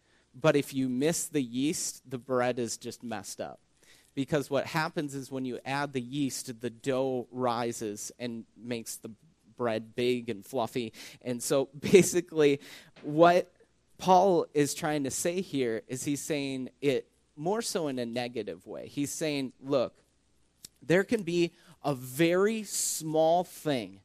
But 0.40 0.54
if 0.54 0.72
you 0.72 0.88
miss 0.88 1.26
the 1.26 1.42
yeast, 1.42 2.08
the 2.08 2.16
bread 2.16 2.60
is 2.60 2.76
just 2.76 3.02
messed 3.02 3.40
up 3.40 3.58
because 4.14 4.48
what 4.48 4.66
happens 4.66 5.16
is 5.16 5.32
when 5.32 5.44
you 5.44 5.58
add 5.64 5.92
the 5.92 6.00
yeast, 6.00 6.60
the 6.60 6.70
dough 6.70 7.26
rises 7.32 8.12
and 8.20 8.44
makes 8.56 8.96
the 8.98 9.10
bread 9.56 9.96
big 9.96 10.30
and 10.30 10.46
fluffy. 10.46 10.92
And 11.22 11.42
so 11.42 11.70
basically, 11.80 12.60
what 13.02 13.52
Paul 13.98 14.46
is 14.54 14.74
trying 14.74 15.02
to 15.04 15.10
say 15.10 15.40
here 15.40 15.82
is 15.88 16.04
he's 16.04 16.22
saying 16.22 16.70
it 16.80 17.08
more 17.36 17.62
so 17.62 17.88
in 17.88 17.98
a 17.98 18.06
negative 18.06 18.64
way. 18.64 18.86
He's 18.86 19.12
saying, 19.12 19.52
look, 19.60 19.92
there 20.80 21.02
can 21.02 21.24
be 21.24 21.52
a 21.82 21.96
very 21.96 22.62
small 22.62 23.42
thing, 23.42 23.98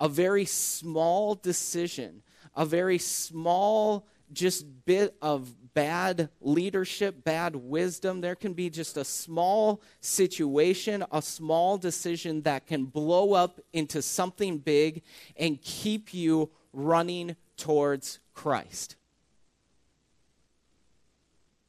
a 0.00 0.08
very 0.08 0.46
small 0.46 1.36
decision, 1.36 2.22
a 2.54 2.66
very 2.66 2.98
small 2.98 4.06
just 4.32 4.84
bit 4.84 5.14
of 5.20 5.54
bad 5.74 6.28
leadership, 6.40 7.24
bad 7.24 7.56
wisdom. 7.56 8.20
There 8.20 8.34
can 8.34 8.52
be 8.52 8.70
just 8.70 8.96
a 8.96 9.04
small 9.04 9.82
situation, 10.00 11.04
a 11.10 11.22
small 11.22 11.78
decision 11.78 12.42
that 12.42 12.66
can 12.66 12.84
blow 12.84 13.32
up 13.32 13.60
into 13.72 14.02
something 14.02 14.58
big 14.58 15.02
and 15.36 15.60
keep 15.60 16.12
you 16.12 16.50
running 16.72 17.36
towards 17.56 18.18
Christ. 18.34 18.96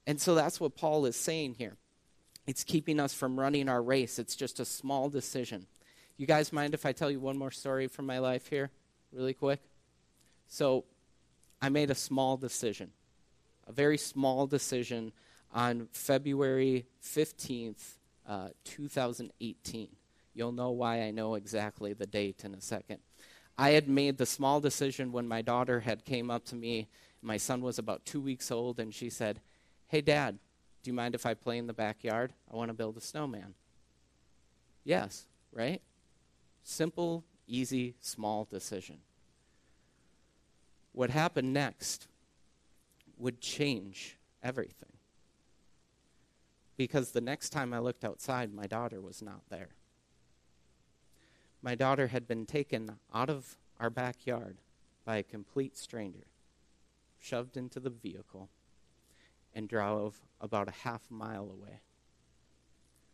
And 0.05 0.19
so 0.19 0.35
that's 0.35 0.59
what 0.59 0.75
Paul 0.75 1.05
is 1.05 1.15
saying 1.15 1.55
here. 1.55 1.77
It's 2.45 2.63
keeping 2.63 2.99
us 2.99 3.13
from 3.13 3.39
running 3.39 3.69
our 3.69 3.81
race. 3.81 4.19
It's 4.19 4.35
just 4.35 4.59
a 4.59 4.65
small 4.65 5.09
decision. 5.09 5.65
You 6.17 6.27
guys 6.27 6.51
mind 6.51 6.73
if 6.73 6.85
I 6.85 6.91
tell 6.91 7.09
you 7.09 7.19
one 7.19 7.37
more 7.37 7.51
story 7.51 7.87
from 7.87 8.05
my 8.05 8.19
life 8.19 8.47
here, 8.47 8.69
really 9.13 9.33
quick? 9.33 9.61
So, 10.53 10.83
I 11.63 11.69
made 11.69 11.89
a 11.89 11.95
small 11.95 12.37
decision 12.37 12.91
a 13.65 13.71
very 13.71 13.97
small 13.97 14.45
decision 14.45 15.11
on 15.51 15.87
February 15.91 16.85
15th, 17.01 17.97
uh, 18.27 18.49
2018. 18.63 19.87
You'll 20.35 20.51
know 20.51 20.69
why 20.69 21.01
I 21.01 21.09
know 21.09 21.33
exactly 21.33 21.93
the 21.93 22.05
date 22.05 22.45
in 22.45 22.53
a 22.53 22.61
second. 22.61 22.99
I 23.57 23.71
had 23.71 23.89
made 23.89 24.19
the 24.19 24.27
small 24.27 24.59
decision 24.59 25.11
when 25.11 25.27
my 25.27 25.41
daughter 25.41 25.79
had 25.79 26.05
came 26.05 26.29
up 26.29 26.45
to 26.45 26.55
me. 26.55 26.87
My 27.23 27.37
son 27.37 27.61
was 27.61 27.79
about 27.79 28.05
two 28.05 28.21
weeks 28.21 28.51
old, 28.51 28.79
and 28.79 28.93
she 28.93 29.09
said, 29.09 29.41
"Hey, 29.87 30.01
Dad, 30.01 30.37
do 30.83 30.91
you 30.91 30.93
mind 30.93 31.15
if 31.15 31.25
I 31.25 31.33
play 31.33 31.57
in 31.57 31.65
the 31.65 31.73
backyard? 31.73 32.31
I 32.51 32.55
want 32.55 32.69
to 32.69 32.75
build 32.75 32.95
a 32.95 33.01
snowman." 33.01 33.55
Yes, 34.83 35.25
right? 35.51 35.81
Simple, 36.63 37.23
easy, 37.47 37.95
small 38.01 38.45
decision. 38.45 38.99
What 40.93 41.09
happened 41.09 41.53
next 41.53 42.07
would 43.17 43.41
change 43.41 44.17
everything. 44.41 44.93
Because 46.77 47.11
the 47.11 47.21
next 47.21 47.49
time 47.49 47.73
I 47.73 47.79
looked 47.79 48.03
outside, 48.05 48.53
my 48.53 48.67
daughter 48.67 49.01
was 49.01 49.21
not 49.21 49.41
there. 49.49 49.69
My 51.61 51.75
daughter 51.75 52.07
had 52.07 52.27
been 52.27 52.45
taken 52.45 52.97
out 53.13 53.29
of 53.29 53.57
our 53.79 53.89
backyard 53.89 54.57
by 55.05 55.17
a 55.17 55.23
complete 55.23 55.77
stranger, 55.77 56.25
shoved 57.19 57.57
into 57.57 57.79
the 57.79 57.89
vehicle, 57.89 58.49
and 59.55 59.67
drove 59.67 60.21
about 60.41 60.67
a 60.67 60.71
half 60.71 61.09
mile 61.09 61.49
away, 61.49 61.81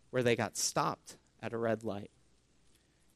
where 0.09 0.23
they 0.23 0.35
got 0.35 0.57
stopped 0.57 1.17
at 1.41 1.53
a 1.53 1.57
red 1.57 1.83
light. 1.83 2.11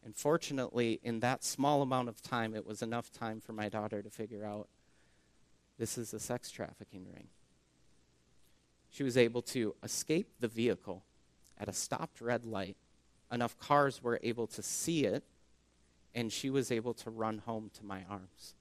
And 0.03 0.15
fortunately, 0.15 0.99
in 1.03 1.21
that 1.21 1.43
small 1.43 1.81
amount 1.81 2.09
of 2.09 2.21
time, 2.21 2.55
it 2.55 2.65
was 2.65 2.81
enough 2.81 3.11
time 3.11 3.39
for 3.39 3.53
my 3.53 3.69
daughter 3.69 4.01
to 4.01 4.09
figure 4.09 4.45
out 4.45 4.67
this 5.79 5.97
is 5.97 6.13
a 6.13 6.19
sex 6.19 6.51
trafficking 6.51 7.05
ring. 7.13 7.27
She 8.91 9.03
was 9.03 9.17
able 9.17 9.41
to 9.43 9.75
escape 9.81 10.27
the 10.39 10.47
vehicle 10.47 11.03
at 11.57 11.67
a 11.67 11.73
stopped 11.73 12.21
red 12.21 12.45
light. 12.45 12.77
Enough 13.31 13.57
cars 13.57 14.03
were 14.03 14.19
able 14.21 14.45
to 14.47 14.61
see 14.61 15.05
it, 15.05 15.23
and 16.13 16.31
she 16.31 16.49
was 16.49 16.71
able 16.71 16.93
to 16.95 17.09
run 17.09 17.39
home 17.39 17.71
to 17.79 17.85
my 17.85 18.03
arms. 18.09 18.55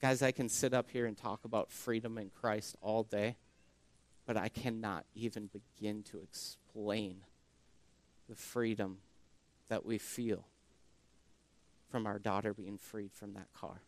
Guys, 0.00 0.22
I 0.22 0.30
can 0.30 0.48
sit 0.48 0.72
up 0.72 0.90
here 0.90 1.06
and 1.06 1.16
talk 1.16 1.44
about 1.44 1.72
freedom 1.72 2.16
in 2.16 2.30
Christ 2.30 2.76
all 2.80 3.02
day, 3.02 3.36
but 4.24 4.36
I 4.36 4.48
cannot 4.48 5.04
even 5.14 5.50
begin 5.52 6.02
to 6.04 6.20
explain 6.20 7.22
the 8.28 8.36
freedom 8.36 8.98
that 9.70 9.86
we 9.86 9.96
feel 9.96 10.44
from 11.88 12.06
our 12.06 12.18
daughter 12.18 12.52
being 12.52 12.76
freed 12.76 13.12
from 13.12 13.32
that 13.34 13.52
car. 13.54 13.80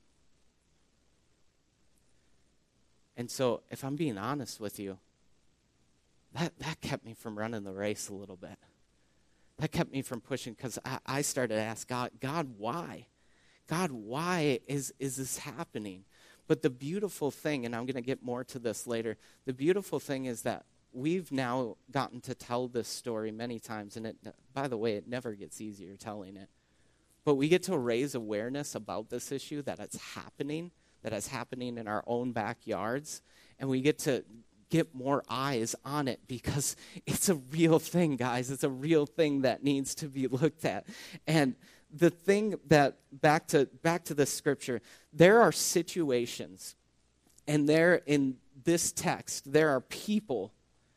And 3.16 3.30
so, 3.30 3.60
if 3.70 3.84
I'm 3.84 3.96
being 3.96 4.16
honest 4.16 4.58
with 4.58 4.78
you, 4.80 4.98
that, 6.34 6.58
that 6.60 6.80
kept 6.80 7.04
me 7.04 7.12
from 7.12 7.38
running 7.38 7.64
the 7.64 7.72
race 7.72 8.08
a 8.08 8.14
little 8.14 8.36
bit. 8.36 8.58
That 9.58 9.70
kept 9.70 9.92
me 9.92 10.00
from 10.00 10.20
pushing 10.22 10.54
because 10.54 10.78
I, 10.84 10.98
I 11.04 11.22
started 11.22 11.54
to 11.54 11.60
ask 11.60 11.86
God, 11.86 12.10
God, 12.20 12.54
why? 12.56 13.06
God, 13.66 13.92
why 13.92 14.60
is, 14.66 14.94
is 14.98 15.16
this 15.16 15.38
happening? 15.38 16.04
But 16.48 16.62
the 16.62 16.70
beautiful 16.70 17.30
thing, 17.30 17.66
and 17.66 17.76
I'm 17.76 17.84
going 17.84 17.96
to 17.96 18.02
get 18.02 18.22
more 18.22 18.44
to 18.44 18.58
this 18.58 18.86
later, 18.86 19.18
the 19.44 19.52
beautiful 19.52 20.00
thing 20.00 20.24
is 20.24 20.42
that 20.42 20.64
we've 20.92 21.32
now 21.32 21.76
gotten 21.90 22.20
to 22.22 22.34
tell 22.34 22.68
this 22.68 22.88
story 22.88 23.30
many 23.30 23.58
times. 23.58 23.96
And 23.96 24.06
it, 24.06 24.16
by 24.52 24.68
the 24.68 24.76
way, 24.76 24.94
it 24.94 25.08
never 25.08 25.34
gets 25.34 25.60
easier 25.60 25.96
telling 25.96 26.36
it. 26.36 26.48
But 27.24 27.36
we 27.36 27.48
get 27.48 27.62
to 27.64 27.78
raise 27.78 28.14
awareness 28.14 28.74
about 28.74 29.10
this 29.10 29.30
issue 29.30 29.62
that 29.62 29.78
it's 29.78 30.14
happening 30.14 30.72
that 31.02 31.12
it's 31.12 31.26
happening 31.26 31.78
in 31.78 31.88
our 31.88 32.02
own 32.06 32.32
backyards, 32.32 33.22
and 33.58 33.68
we 33.68 33.80
get 33.80 33.98
to 34.00 34.24
get 34.70 34.94
more 34.94 35.22
eyes 35.28 35.74
on 35.84 36.08
it 36.08 36.20
because 36.26 36.76
it's 37.06 37.28
a 37.28 37.34
real 37.34 37.78
thing, 37.78 38.16
guys. 38.16 38.50
It's 38.50 38.64
a 38.64 38.70
real 38.70 39.06
thing 39.06 39.42
that 39.42 39.62
needs 39.62 39.94
to 39.96 40.08
be 40.08 40.26
looked 40.28 40.64
at. 40.64 40.86
And 41.26 41.54
the 41.94 42.10
thing 42.10 42.54
that 42.68 42.96
back 43.12 43.48
to 43.48 43.66
back 43.82 44.04
to 44.04 44.14
the 44.14 44.26
scripture, 44.26 44.80
there 45.12 45.42
are 45.42 45.52
situations, 45.52 46.76
and 47.46 47.68
there 47.68 47.96
in 48.06 48.36
this 48.64 48.92
text, 48.92 49.52
there 49.52 49.70
are 49.70 49.80
people. 49.80 50.52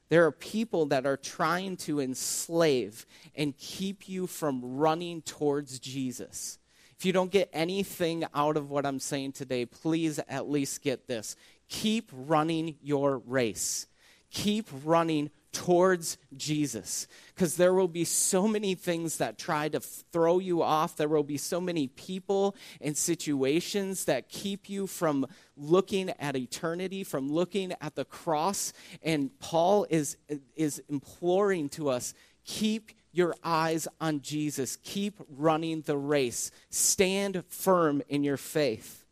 There 0.10 0.26
are 0.26 0.32
people 0.32 0.86
that 0.88 1.06
are 1.06 1.18
trying 1.18 1.78
to 1.78 2.00
enslave 2.00 3.06
and 3.36 3.58
keep 3.58 4.08
you 4.08 4.28
from 4.28 4.78
running 4.78 5.22
towards 5.22 5.80
Jesus. 5.80 6.60
If 6.98 7.06
you 7.06 7.12
don't 7.12 7.32
get 7.32 7.50
anything 7.52 8.24
out 8.34 8.56
of 8.56 8.70
what 8.70 8.86
I'm 8.86 9.00
saying 9.00 9.34
today, 9.34 9.66
please 9.66 10.20
at 10.30 10.50
least 10.50 10.82
get 10.82 11.08
this. 11.08 11.36
Keep 11.68 12.12
running 12.14 12.76
your 12.82 13.18
race. 13.20 13.88
Keep 14.32 14.70
running 14.84 15.32
towards 15.56 16.18
Jesus. 16.36 17.08
Because 17.34 17.56
there 17.56 17.74
will 17.74 17.88
be 17.88 18.04
so 18.04 18.46
many 18.46 18.76
things 18.76 19.18
that 19.18 19.38
try 19.38 19.70
to 19.70 19.80
throw 19.80 20.40
you 20.40 20.62
off. 20.62 20.98
There 20.98 21.08
will 21.08 21.24
be 21.24 21.38
so 21.38 21.62
many 21.62 21.88
people 21.88 22.56
and 22.82 22.96
situations 22.96 24.06
that 24.06 24.28
keep 24.28 24.70
you 24.70 24.86
from 24.86 25.26
looking 25.56 26.10
at 26.20 26.36
eternity, 26.36 27.06
from 27.06 27.32
looking 27.32 27.74
at 27.80 27.96
the 27.96 28.04
cross. 28.04 28.74
And 29.02 29.32
Paul 29.40 29.88
is, 29.90 30.18
is 30.58 30.84
imploring 30.90 31.70
to 31.70 31.90
us 31.90 32.14
keep 32.44 32.92
your 33.12 33.34
eyes 33.44 33.88
on 34.02 34.22
Jesus, 34.22 34.78
keep 34.84 35.16
running 35.30 35.82
the 35.82 35.98
race, 35.98 36.52
stand 36.70 37.44
firm 37.48 38.02
in 38.10 38.24
your 38.24 38.38
faith. 38.38 39.06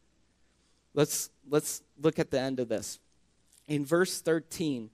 Let's, 0.94 1.30
let's 1.50 1.82
look 2.00 2.20
at 2.20 2.30
the 2.30 2.40
end 2.40 2.60
of 2.60 2.68
this. 2.68 3.00
In 3.68 3.86
verse 3.86 4.20
13, 4.22 4.90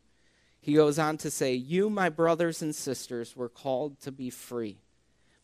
he 0.62 0.74
goes 0.74 1.00
on 1.00 1.18
to 1.18 1.32
say, 1.32 1.54
You, 1.54 1.90
my 1.90 2.10
brothers 2.10 2.62
and 2.62 2.76
sisters, 2.76 3.36
were 3.36 3.50
called 3.50 4.00
to 4.02 4.12
be 4.12 4.30
free. 4.30 4.78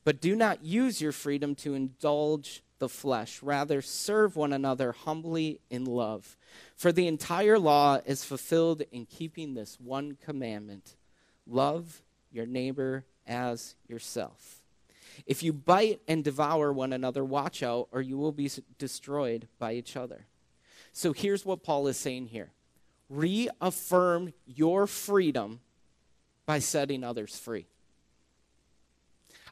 But 0.04 0.22
do 0.22 0.36
not 0.36 0.64
use 0.64 1.02
your 1.02 1.12
freedom 1.12 1.56
to 1.56 1.74
indulge 1.74 2.64
the 2.78 2.90
flesh. 2.90 3.42
Rather, 3.42 3.82
serve 3.82 4.36
one 4.36 4.54
another 4.54 4.92
humbly 4.92 5.60
in 5.70 5.86
love. 5.86 6.38
For 6.76 6.92
the 6.92 7.08
entire 7.08 7.58
law 7.58 8.00
is 8.06 8.24
fulfilled 8.24 8.84
in 8.92 9.06
keeping 9.06 9.54
this 9.54 9.80
one 9.80 10.18
commandment 10.24 10.96
love 11.48 12.02
your 12.32 12.46
neighbor 12.46 13.06
as 13.28 13.76
yourself. 13.88 14.62
If 15.26 15.44
you 15.44 15.54
bite 15.54 16.02
and 16.08 16.24
devour 16.24 16.74
one 16.74 16.92
another, 16.92 17.24
watch 17.24 17.64
out, 17.64 17.88
or 17.92 18.02
you 18.02 18.18
will 18.18 18.32
be 18.32 18.50
destroyed 18.78 19.48
by 19.60 19.74
each 19.74 19.96
other. 19.96 20.26
So 20.92 21.14
here's 21.14 21.46
what 21.46 21.64
Paul 21.64 21.88
is 21.88 21.98
saying 21.98 22.28
here 22.28 22.52
reaffirm 23.10 24.34
your 24.46 24.88
freedom 24.88 25.60
by 26.46 26.60
setting 26.60 27.04
others 27.04 27.38
free. 27.38 27.68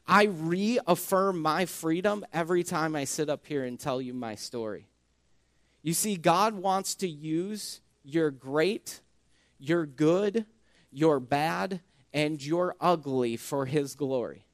I 0.06 0.24
reaffirm 0.24 1.40
my 1.40 1.64
freedom 1.64 2.24
every 2.32 2.62
time 2.62 2.94
I 2.94 3.04
sit 3.04 3.30
up 3.30 3.46
here 3.46 3.64
and 3.64 3.80
tell 3.80 4.02
you 4.02 4.12
my 4.12 4.34
story. 4.34 4.86
You 5.82 5.94
see, 5.94 6.16
God 6.16 6.54
wants 6.54 6.94
to 6.96 7.08
use 7.08 7.80
your 8.04 8.30
great, 8.30 9.00
your 9.58 9.86
good, 9.86 10.44
your 10.90 11.20
bad, 11.20 11.80
and 12.12 12.44
your 12.44 12.76
ugly 12.80 13.36
for 13.36 13.66
His 13.66 13.94
glory. 13.94 14.44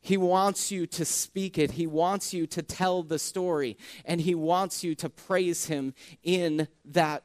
He 0.00 0.16
wants 0.16 0.70
you 0.70 0.86
to 0.86 1.04
speak 1.04 1.58
it. 1.58 1.72
He 1.72 1.86
wants 1.86 2.32
you 2.32 2.46
to 2.46 2.62
tell 2.62 3.02
the 3.02 3.18
story. 3.18 3.76
And 4.04 4.20
He 4.20 4.34
wants 4.34 4.84
you 4.84 4.94
to 4.96 5.08
praise 5.08 5.66
Him 5.66 5.94
in 6.22 6.68
that, 6.84 7.24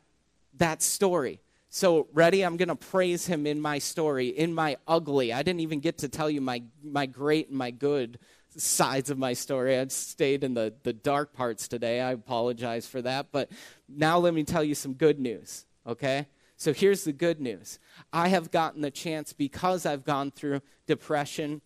that 0.58 0.82
story. 0.82 1.42
So, 1.70 2.08
ready? 2.14 2.44
I'm 2.44 2.58
going 2.58 2.70
to 2.70 2.76
praise 2.76 3.26
him 3.26 3.48
in 3.48 3.60
my 3.60 3.80
story, 3.80 4.28
in 4.28 4.54
my 4.54 4.78
ugly. 4.88 5.34
I 5.34 5.42
didn't 5.42 5.62
even 5.62 5.80
get 5.80 5.98
to 6.00 6.08
tell 6.08 6.30
you 6.30 6.40
my, 6.40 6.62
my 6.84 7.08
great 7.08 7.50
and 7.50 7.58
my 7.58 7.72
good 7.72 8.20
sides 8.56 9.10
of 9.10 9.18
my 9.18 9.34
story. 9.34 9.80
I 9.80 9.88
stayed 9.88 10.44
in 10.44 10.54
the, 10.54 10.74
the 10.84 10.94
dark 10.94 11.34
parts 11.34 11.68
today. 11.68 12.00
I 12.00 12.12
apologize 12.12 12.86
for 12.86 13.02
that. 13.02 13.32
But 13.32 13.50
now 13.90 14.20
let 14.20 14.36
me 14.36 14.44
tell 14.44 14.64
you 14.64 14.76
some 14.76 14.94
good 14.94 15.20
news, 15.20 15.66
okay? 15.88 16.28
So, 16.58 16.74
here's 16.74 17.06
the 17.06 17.12
good 17.12 17.42
news 17.42 17.80
I 18.12 18.28
have 18.28 18.52
gotten 18.52 18.82
the 18.82 18.92
chance 18.92 19.34
because 19.34 19.88
I've 19.88 20.06
gone 20.06 20.30
through 20.30 20.62
depression 20.86 21.62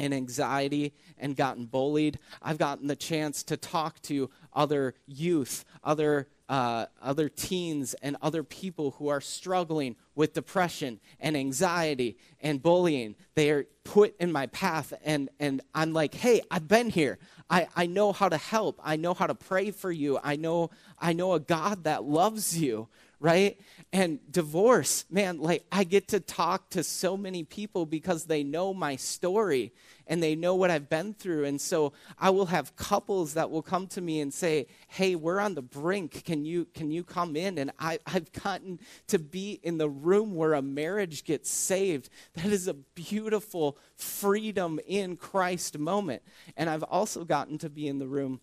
and 0.00 0.14
anxiety 0.14 0.94
and 1.18 1.36
gotten 1.36 1.66
bullied. 1.66 2.18
I've 2.40 2.58
gotten 2.58 2.86
the 2.86 2.96
chance 2.96 3.42
to 3.44 3.56
talk 3.56 4.00
to 4.02 4.30
other 4.52 4.94
youth, 5.06 5.64
other 5.84 6.28
uh, 6.50 6.86
other 7.00 7.28
teens 7.28 7.94
and 8.02 8.16
other 8.20 8.42
people 8.42 8.90
who 8.98 9.06
are 9.06 9.20
struggling 9.20 9.94
with 10.16 10.34
depression 10.34 10.98
and 11.20 11.36
anxiety 11.36 12.18
and 12.40 12.60
bullying. 12.60 13.14
They 13.36 13.50
are 13.50 13.66
put 13.84 14.16
in 14.18 14.32
my 14.32 14.48
path, 14.48 14.92
and, 15.04 15.30
and 15.38 15.60
I'm 15.76 15.92
like, 15.92 16.12
hey, 16.12 16.42
I've 16.50 16.66
been 16.66 16.90
here. 16.90 17.20
I, 17.48 17.68
I 17.76 17.86
know 17.86 18.12
how 18.12 18.28
to 18.28 18.36
help. 18.36 18.80
I 18.82 18.96
know 18.96 19.14
how 19.14 19.28
to 19.28 19.34
pray 19.34 19.70
for 19.70 19.92
you. 19.92 20.18
I 20.24 20.34
know, 20.34 20.70
I 20.98 21.12
know 21.12 21.34
a 21.34 21.40
God 21.40 21.84
that 21.84 22.02
loves 22.02 22.58
you, 22.58 22.88
right? 23.20 23.60
And 23.92 24.18
divorce, 24.30 25.04
man, 25.10 25.40
like 25.40 25.64
I 25.70 25.84
get 25.84 26.08
to 26.08 26.20
talk 26.20 26.70
to 26.70 26.82
so 26.82 27.16
many 27.16 27.44
people 27.44 27.84
because 27.84 28.24
they 28.24 28.42
know 28.42 28.72
my 28.72 28.96
story 28.96 29.72
and 30.06 30.22
they 30.22 30.34
know 30.34 30.54
what 30.54 30.70
I've 30.70 30.88
been 30.88 31.12
through. 31.12 31.44
And 31.44 31.60
so 31.60 31.92
I 32.18 32.30
will 32.30 32.46
have 32.46 32.74
couples 32.76 33.34
that 33.34 33.50
will 33.50 33.62
come 33.62 33.86
to 33.88 34.00
me 34.00 34.20
and 34.20 34.32
say, 34.32 34.68
Hey, 34.88 35.16
we're 35.16 35.38
on 35.38 35.54
the 35.54 35.62
brink. 35.62 36.24
Can 36.24 36.44
you 36.44 36.64
can 36.72 36.90
you 36.90 37.04
come 37.04 37.36
in? 37.36 37.58
And 37.58 37.72
I, 37.78 37.98
I've 38.06 38.32
gotten 38.32 38.80
to 39.08 39.18
be 39.18 39.60
in 39.62 39.76
the 39.76 39.88
room 39.88 40.34
where 40.34 40.54
a 40.54 40.62
marriage 40.62 41.24
gets 41.24 41.50
saved. 41.50 42.08
That 42.34 42.46
is 42.46 42.68
a 42.68 42.74
beautiful 42.74 43.76
freedom 43.96 44.80
in 44.86 45.16
Christ 45.16 45.78
moment. 45.78 46.22
And 46.56 46.70
I've 46.70 46.84
also 46.84 47.24
gotten 47.24 47.58
to 47.58 47.68
be 47.68 47.86
in 47.86 47.98
the 47.98 48.08
room 48.08 48.40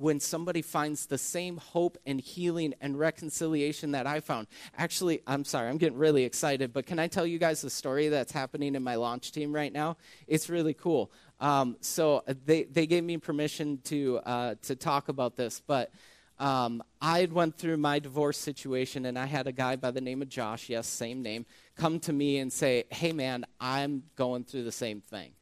when 0.00 0.18
somebody 0.18 0.62
finds 0.62 1.06
the 1.06 1.18
same 1.18 1.58
hope 1.58 1.98
and 2.06 2.20
healing 2.20 2.74
and 2.80 2.98
reconciliation 2.98 3.92
that 3.92 4.06
I 4.06 4.20
found. 4.20 4.46
Actually, 4.78 5.20
I'm 5.26 5.44
sorry, 5.44 5.68
I'm 5.68 5.76
getting 5.76 5.98
really 5.98 6.24
excited, 6.24 6.72
but 6.72 6.86
can 6.86 6.98
I 6.98 7.06
tell 7.06 7.26
you 7.26 7.38
guys 7.38 7.60
the 7.60 7.68
story 7.68 8.08
that's 8.08 8.32
happening 8.32 8.74
in 8.74 8.82
my 8.82 8.94
launch 8.94 9.30
team 9.30 9.54
right 9.54 9.72
now? 9.72 9.98
It's 10.26 10.48
really 10.48 10.72
cool. 10.72 11.12
Um, 11.38 11.76
so 11.80 12.22
uh, 12.26 12.34
they, 12.46 12.64
they 12.64 12.86
gave 12.86 13.04
me 13.04 13.18
permission 13.18 13.78
to, 13.84 14.20
uh, 14.24 14.54
to 14.62 14.74
talk 14.74 15.08
about 15.08 15.36
this, 15.36 15.60
but 15.66 15.92
um, 16.38 16.82
I 17.02 17.28
went 17.30 17.58
through 17.58 17.76
my 17.76 17.98
divorce 17.98 18.38
situation, 18.38 19.04
and 19.04 19.18
I 19.18 19.26
had 19.26 19.46
a 19.46 19.52
guy 19.52 19.76
by 19.76 19.90
the 19.90 20.00
name 20.00 20.22
of 20.22 20.30
Josh, 20.30 20.70
yes, 20.70 20.86
same 20.86 21.20
name, 21.20 21.44
come 21.76 22.00
to 22.00 22.12
me 22.14 22.38
and 22.38 22.50
say, 22.50 22.84
Hey, 22.90 23.12
man, 23.12 23.44
I'm 23.60 24.04
going 24.16 24.44
through 24.44 24.64
the 24.64 24.72
same 24.72 25.02
thing. 25.02 25.32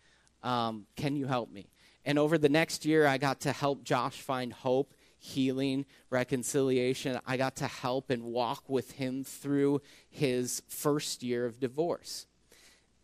Um, 0.42 0.86
can 0.96 1.14
you 1.14 1.28
help 1.28 1.52
me? 1.52 1.68
And 2.04 2.18
over 2.18 2.38
the 2.38 2.48
next 2.48 2.84
year, 2.84 3.06
I 3.06 3.18
got 3.18 3.40
to 3.40 3.52
help 3.52 3.84
Josh 3.84 4.20
find 4.20 4.52
hope, 4.52 4.94
healing, 5.18 5.84
reconciliation. 6.10 7.20
I 7.26 7.36
got 7.36 7.56
to 7.56 7.66
help 7.66 8.10
and 8.10 8.24
walk 8.24 8.68
with 8.68 8.92
him 8.92 9.24
through 9.24 9.82
his 10.08 10.62
first 10.68 11.22
year 11.22 11.44
of 11.44 11.60
divorce. 11.60 12.26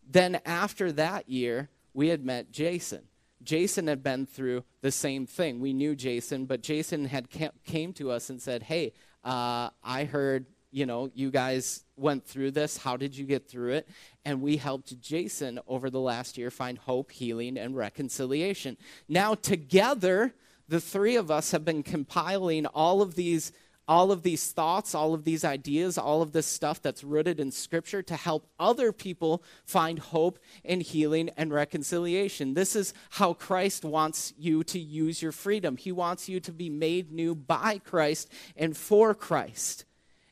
Then, 0.07 0.39
after 0.45 0.91
that 0.93 1.29
year, 1.29 1.69
we 1.93 2.09
had 2.09 2.23
met 2.23 2.51
Jason. 2.51 3.03
Jason 3.43 3.87
had 3.87 4.01
been 4.01 4.25
through 4.25 4.63
the 4.81 4.91
same 4.91 5.25
thing. 5.25 5.59
We 5.59 5.73
knew 5.73 5.95
Jason, 5.95 6.45
but 6.45 6.61
Jason 6.61 7.05
had 7.05 7.27
came 7.63 7.93
to 7.93 8.11
us 8.11 8.29
and 8.29 8.41
said, 8.41 8.63
"Hey, 8.63 8.93
uh, 9.23 9.69
I 9.83 10.05
heard 10.05 10.45
you 10.75 10.85
know, 10.85 11.09
you 11.15 11.31
guys 11.31 11.84
went 11.97 12.25
through 12.25 12.51
this. 12.51 12.77
How 12.77 12.97
did 12.97 13.17
you 13.17 13.25
get 13.25 13.47
through 13.47 13.73
it? 13.73 13.87
And 14.23 14.41
we 14.41 14.57
helped 14.57 14.99
Jason 14.99 15.59
over 15.67 15.89
the 15.89 15.99
last 15.99 16.37
year 16.37 16.51
find 16.51 16.77
hope, 16.77 17.11
healing, 17.11 17.57
and 17.57 17.75
reconciliation. 17.75 18.77
Now, 19.07 19.35
together, 19.35 20.33
the 20.67 20.81
three 20.81 21.15
of 21.15 21.31
us 21.31 21.51
have 21.51 21.63
been 21.63 21.83
compiling 21.83 22.65
all 22.65 23.01
of 23.01 23.15
these 23.15 23.51
all 23.87 24.11
of 24.11 24.23
these 24.23 24.51
thoughts, 24.51 24.95
all 24.95 25.13
of 25.13 25.23
these 25.23 25.43
ideas, 25.43 25.97
all 25.97 26.21
of 26.21 26.31
this 26.31 26.47
stuff 26.47 26.81
that's 26.81 27.03
rooted 27.03 27.39
in 27.39 27.51
Scripture 27.51 28.01
to 28.01 28.15
help 28.15 28.47
other 28.59 28.91
people 28.91 29.43
find 29.63 29.99
hope 29.99 30.39
and 30.63 30.81
healing 30.81 31.29
and 31.37 31.53
reconciliation. 31.53 32.53
This 32.53 32.75
is 32.75 32.93
how 33.11 33.33
Christ 33.33 33.85
wants 33.85 34.33
you 34.37 34.63
to 34.65 34.79
use 34.79 35.21
your 35.21 35.31
freedom. 35.31 35.77
He 35.77 35.91
wants 35.91 36.27
you 36.27 36.39
to 36.41 36.51
be 36.51 36.69
made 36.69 37.11
new 37.11 37.35
by 37.35 37.77
Christ 37.77 38.31
and 38.55 38.75
for 38.75 39.13
Christ. 39.13 39.85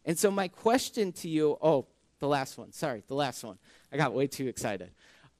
And 0.06 0.18
so, 0.18 0.30
my 0.30 0.48
question 0.48 1.12
to 1.14 1.30
you 1.30 1.58
oh, 1.62 1.88
the 2.20 2.28
last 2.28 2.58
one. 2.58 2.72
Sorry, 2.72 3.04
the 3.08 3.16
last 3.16 3.44
one. 3.44 3.58
I 3.92 3.98
got 3.98 4.14
way 4.14 4.28
too 4.28 4.48
excited. 4.48 4.92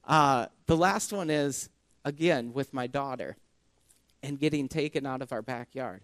Uh, 0.06 0.46
the 0.66 0.76
last 0.76 1.12
one 1.12 1.30
is, 1.30 1.70
again, 2.04 2.52
with 2.52 2.74
my 2.74 2.86
daughter 2.86 3.36
and 4.22 4.38
getting 4.38 4.68
taken 4.68 5.06
out 5.06 5.22
of 5.22 5.32
our 5.32 5.42
backyard. 5.42 6.02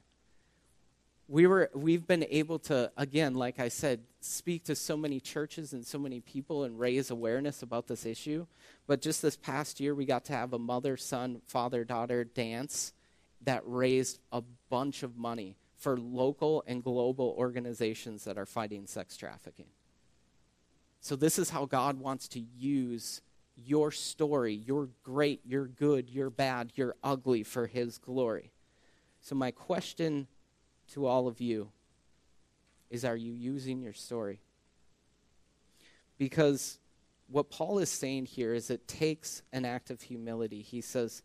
We 1.28 1.46
were, 1.46 1.70
we've 1.74 2.06
been 2.06 2.24
able 2.28 2.58
to, 2.60 2.90
again, 2.96 3.34
like 3.34 3.60
I 3.60 3.68
said, 3.68 4.00
speak 4.20 4.64
to 4.64 4.74
so 4.74 4.96
many 4.96 5.20
churches 5.20 5.72
and 5.72 5.86
so 5.86 5.98
many 5.98 6.20
people 6.20 6.64
and 6.64 6.78
raise 6.78 7.10
awareness 7.10 7.62
about 7.62 7.86
this 7.86 8.04
issue. 8.04 8.46
But 8.86 9.00
just 9.00 9.22
this 9.22 9.36
past 9.36 9.80
year, 9.80 9.94
we 9.94 10.06
got 10.06 10.24
to 10.24 10.32
have 10.32 10.52
a 10.52 10.58
mother, 10.58 10.96
son, 10.96 11.40
father, 11.46 11.84
daughter 11.84 12.24
dance 12.24 12.92
that 13.42 13.62
raised 13.64 14.18
a 14.32 14.42
bunch 14.70 15.02
of 15.02 15.16
money 15.16 15.56
for 15.80 15.96
local 15.96 16.62
and 16.66 16.84
global 16.84 17.34
organizations 17.38 18.24
that 18.24 18.36
are 18.36 18.44
fighting 18.44 18.86
sex 18.86 19.16
trafficking. 19.16 19.66
So, 21.00 21.16
this 21.16 21.38
is 21.38 21.48
how 21.48 21.64
God 21.64 21.98
wants 21.98 22.28
to 22.28 22.40
use 22.40 23.22
your 23.56 23.90
story, 23.90 24.52
your 24.54 24.90
great, 25.02 25.40
your 25.46 25.66
good, 25.66 26.10
your 26.10 26.28
bad, 26.28 26.72
your 26.74 26.94
ugly 27.02 27.42
for 27.42 27.66
His 27.66 27.96
glory. 27.96 28.52
So, 29.22 29.34
my 29.34 29.50
question 29.50 30.26
to 30.92 31.06
all 31.06 31.26
of 31.26 31.40
you 31.40 31.70
is 32.90 33.02
Are 33.02 33.16
you 33.16 33.32
using 33.32 33.80
your 33.80 33.94
story? 33.94 34.40
Because 36.18 36.78
what 37.26 37.48
Paul 37.48 37.78
is 37.78 37.88
saying 37.88 38.26
here 38.26 38.52
is 38.52 38.68
it 38.68 38.86
takes 38.86 39.42
an 39.50 39.64
act 39.64 39.88
of 39.88 40.02
humility. 40.02 40.60
He 40.60 40.82
says, 40.82 41.22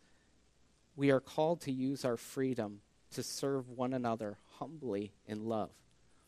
We 0.96 1.12
are 1.12 1.20
called 1.20 1.60
to 1.62 1.74
use 1.74 2.06
our 2.06 2.16
freedom 2.16 2.80
to 3.12 3.24
serve 3.24 3.70
one 3.70 3.94
another 3.94 4.38
humbly 4.60 5.14
in 5.26 5.46
love. 5.46 5.72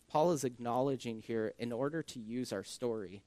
Paul 0.09 0.31
is 0.31 0.43
acknowledging 0.43 1.21
here 1.21 1.53
in 1.57 1.71
order 1.71 2.01
to 2.01 2.19
use 2.19 2.53
our 2.53 2.63
story, 2.63 3.23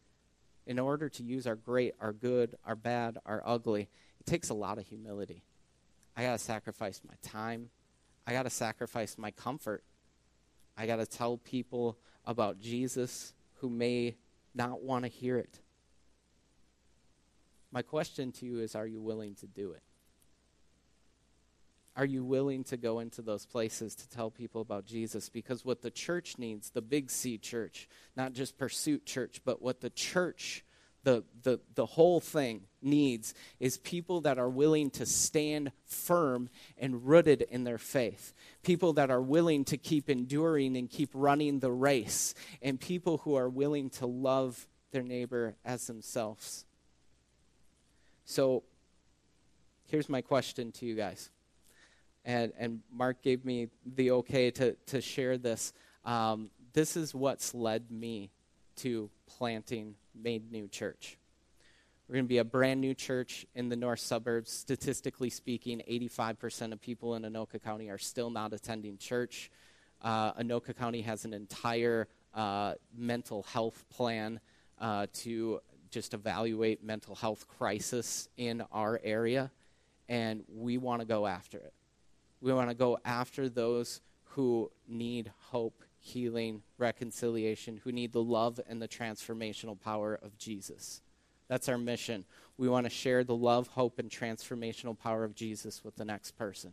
in 0.66 0.78
order 0.78 1.08
to 1.08 1.22
use 1.22 1.46
our 1.46 1.56
great, 1.56 1.94
our 2.00 2.12
good, 2.12 2.56
our 2.64 2.76
bad, 2.76 3.18
our 3.26 3.42
ugly, 3.44 3.88
it 4.18 4.26
takes 4.26 4.48
a 4.48 4.54
lot 4.54 4.78
of 4.78 4.86
humility. 4.86 5.44
I 6.16 6.22
got 6.22 6.32
to 6.32 6.38
sacrifice 6.38 7.00
my 7.06 7.14
time. 7.22 7.70
I 8.26 8.32
got 8.32 8.44
to 8.44 8.50
sacrifice 8.50 9.16
my 9.18 9.30
comfort. 9.30 9.84
I 10.76 10.86
got 10.86 10.96
to 10.96 11.06
tell 11.06 11.38
people 11.38 11.98
about 12.24 12.60
Jesus 12.60 13.34
who 13.54 13.68
may 13.68 14.16
not 14.54 14.82
want 14.82 15.04
to 15.04 15.08
hear 15.10 15.38
it. 15.38 15.58
My 17.72 17.82
question 17.82 18.32
to 18.32 18.46
you 18.46 18.60
is 18.60 18.74
are 18.74 18.86
you 18.86 19.00
willing 19.00 19.34
to 19.36 19.46
do 19.46 19.72
it? 19.72 19.82
Are 21.96 22.05
you 22.05 22.24
willing 22.24 22.64
to 22.64 22.76
go 22.76 23.00
into 23.00 23.20
those 23.20 23.46
places 23.46 23.94
to 23.96 24.09
tell 24.09 24.31
people 24.31 24.61
about 24.61 24.87
Jesus? 24.87 25.29
Because 25.29 25.64
what 25.64 25.83
the 25.83 25.90
church 25.90 26.38
needs, 26.38 26.70
the 26.70 26.83
big 26.83 27.11
C 27.11 27.37
church, 27.37 27.88
not 28.16 28.33
just 28.33 28.57
Pursuit 28.57 29.05
Church, 29.05 29.40
but 29.44 29.61
what 29.61 29.81
the 29.81 29.90
church, 29.90 30.64
the, 31.03 31.24
the, 31.42 31.59
the 31.74 31.87
whole 31.87 32.20
thing 32.20 32.62
needs, 32.81 33.35
is 33.59 33.76
people 33.79 34.20
that 34.20 34.38
are 34.38 34.48
willing 34.48 34.90
to 34.90 35.05
stand 35.05 35.72
firm 35.85 36.48
and 36.79 37.07
rooted 37.07 37.42
in 37.42 37.64
their 37.64 37.79
faith. 37.79 38.35
People 38.62 38.92
that 38.92 39.11
are 39.11 39.22
willing 39.22 39.64
to 39.64 39.76
keep 39.76 40.09
enduring 40.09 40.76
and 40.76 40.88
keep 40.88 41.11
running 41.12 41.59
the 41.59 41.72
race. 41.72 42.35
And 42.62 42.81
people 42.81 43.18
who 43.18 43.35
are 43.35 43.48
willing 43.48 43.90
to 43.90 44.07
love 44.07 44.68
their 44.92 45.03
neighbor 45.03 45.57
as 45.64 45.87
themselves. 45.88 46.64
So 48.24 48.62
here's 49.87 50.09
my 50.09 50.20
question 50.20 50.70
to 50.72 50.87
you 50.87 50.94
guys 50.94 51.31
and, 52.24 52.52
and 52.59 52.80
Mark 52.92 53.22
gave 53.22 53.44
me 53.44 53.68
the 53.85 54.12
okay 54.12 54.50
to, 54.52 54.72
to 54.87 55.00
share 55.00 55.38
this. 55.38 55.72
Um, 56.04 56.50
this 56.72 56.96
is 56.96 57.14
what's 57.14 57.54
led 57.54 57.90
me 57.90 58.30
to 58.76 59.11
planting 59.26 59.94
Made 60.14 60.50
New 60.50 60.68
Church. 60.68 61.16
We're 62.09 62.14
going 62.14 62.24
to 62.24 62.28
be 62.28 62.38
a 62.38 62.44
brand 62.44 62.80
new 62.80 62.92
church 62.92 63.46
in 63.54 63.68
the 63.68 63.76
north 63.76 64.00
suburbs. 64.00 64.50
Statistically 64.50 65.30
speaking, 65.30 65.80
85% 65.88 66.72
of 66.72 66.80
people 66.80 67.14
in 67.14 67.22
Anoka 67.22 67.62
County 67.62 67.88
are 67.88 67.98
still 67.98 68.30
not 68.30 68.52
attending 68.52 68.98
church. 68.98 69.50
Uh, 70.02 70.33
Anoka 70.35 70.76
County 70.76 71.02
has 71.02 71.24
an 71.24 71.33
entire 71.33 72.09
uh, 72.35 72.74
mental 72.96 73.44
health 73.44 73.85
plan 73.90 74.40
uh, 74.80 75.06
to 75.12 75.61
just 75.90 76.14
evaluate 76.14 76.83
mental 76.83 77.14
health 77.14 77.46
crisis 77.46 78.28
in 78.37 78.64
our 78.72 79.00
area, 79.04 79.50
and 80.09 80.42
we 80.48 80.78
want 80.78 81.00
to 81.00 81.06
go 81.06 81.26
after 81.26 81.59
it. 81.59 81.72
We 82.40 82.53
want 82.53 82.70
to 82.70 82.74
go 82.74 82.98
after 83.05 83.48
those 83.48 84.00
who 84.31 84.70
need 84.88 85.33
hope, 85.50 85.83
healing, 85.98 86.62
reconciliation, 86.79 87.81
who 87.85 87.92
need 87.92 88.12
the 88.12 88.22
love 88.22 88.61
and 88.68 88.81
the 88.81 88.88
transformational 88.88 89.79
power 89.79 90.18
of 90.22 90.38
Jesus. 90.38 91.03
That's 91.48 91.68
our 91.68 91.79
mission. 91.79 92.24
We 92.57 92.68
want 92.68 92.87
to 92.87 92.90
share 92.90 93.24
the 93.24 93.35
love, 93.35 93.68
hope, 93.68 93.98
and 93.98 94.09
transformational 94.09 94.98
power 94.98 95.24
of 95.24 95.35
Jesus 95.35 95.83
with 95.85 95.96
the 95.96 96.05
next 96.05 96.33
person. 96.38 96.72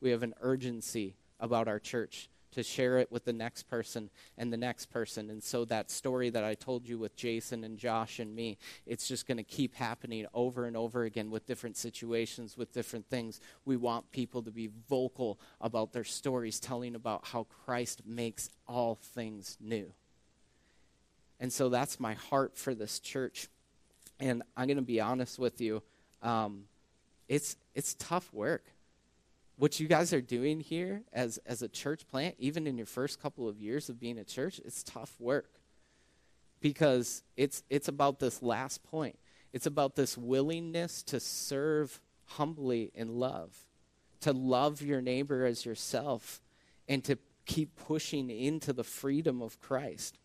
We 0.00 0.10
have 0.10 0.22
an 0.22 0.34
urgency 0.40 1.16
about 1.40 1.68
our 1.68 1.78
church 1.78 2.28
to 2.52 2.62
share 2.62 2.98
it 2.98 3.10
with 3.10 3.24
the 3.24 3.32
next 3.32 3.64
person 3.64 4.10
and 4.38 4.52
the 4.52 4.56
next 4.56 4.86
person. 4.86 5.30
And 5.30 5.42
so 5.42 5.64
that 5.66 5.90
story 5.90 6.30
that 6.30 6.44
I 6.44 6.54
told 6.54 6.86
you 6.86 6.98
with 6.98 7.16
Jason 7.16 7.64
and 7.64 7.78
Josh 7.78 8.18
and 8.18 8.34
me, 8.34 8.58
it's 8.86 9.08
just 9.08 9.26
going 9.26 9.38
to 9.38 9.42
keep 9.42 9.74
happening 9.74 10.26
over 10.34 10.66
and 10.66 10.76
over 10.76 11.04
again 11.04 11.30
with 11.30 11.46
different 11.46 11.76
situations, 11.76 12.56
with 12.56 12.72
different 12.72 13.08
things. 13.08 13.40
We 13.64 13.76
want 13.76 14.10
people 14.12 14.42
to 14.42 14.50
be 14.50 14.70
vocal 14.88 15.38
about 15.60 15.92
their 15.92 16.04
stories, 16.04 16.60
telling 16.60 16.94
about 16.94 17.26
how 17.26 17.46
Christ 17.64 18.02
makes 18.06 18.50
all 18.68 18.94
things 18.94 19.56
new. 19.60 19.92
And 21.40 21.52
so 21.52 21.68
that's 21.68 21.98
my 21.98 22.14
heart 22.14 22.56
for 22.56 22.74
this 22.74 23.00
church. 23.00 23.48
And 24.20 24.42
I'm 24.56 24.68
going 24.68 24.76
to 24.76 24.82
be 24.82 25.00
honest 25.00 25.38
with 25.38 25.60
you. 25.60 25.82
Um, 26.22 26.64
it's, 27.28 27.56
it's 27.74 27.94
tough 27.94 28.32
work 28.32 28.62
what 29.56 29.78
you 29.78 29.86
guys 29.86 30.12
are 30.12 30.20
doing 30.20 30.60
here 30.60 31.02
as, 31.12 31.38
as 31.46 31.62
a 31.62 31.68
church 31.68 32.06
plant, 32.08 32.34
even 32.38 32.66
in 32.66 32.76
your 32.76 32.86
first 32.86 33.20
couple 33.20 33.48
of 33.48 33.60
years 33.60 33.88
of 33.88 34.00
being 34.00 34.18
a 34.18 34.24
church, 34.24 34.60
it's 34.64 34.82
tough 34.82 35.14
work. 35.18 35.50
Because 36.60 37.22
it's, 37.36 37.62
it's 37.68 37.88
about 37.88 38.18
this 38.18 38.42
last 38.42 38.82
point. 38.84 39.18
It's 39.52 39.66
about 39.66 39.96
this 39.96 40.16
willingness 40.16 41.02
to 41.04 41.20
serve 41.20 42.00
humbly 42.24 42.90
in 42.94 43.18
love, 43.18 43.66
to 44.20 44.32
love 44.32 44.80
your 44.80 45.02
neighbor 45.02 45.44
as 45.44 45.66
yourself, 45.66 46.40
and 46.88 47.04
to 47.04 47.18
keep 47.44 47.76
pushing 47.76 48.30
into 48.30 48.72
the 48.72 48.84
freedom 48.84 49.42
of 49.42 49.60
Christ. 49.60 50.18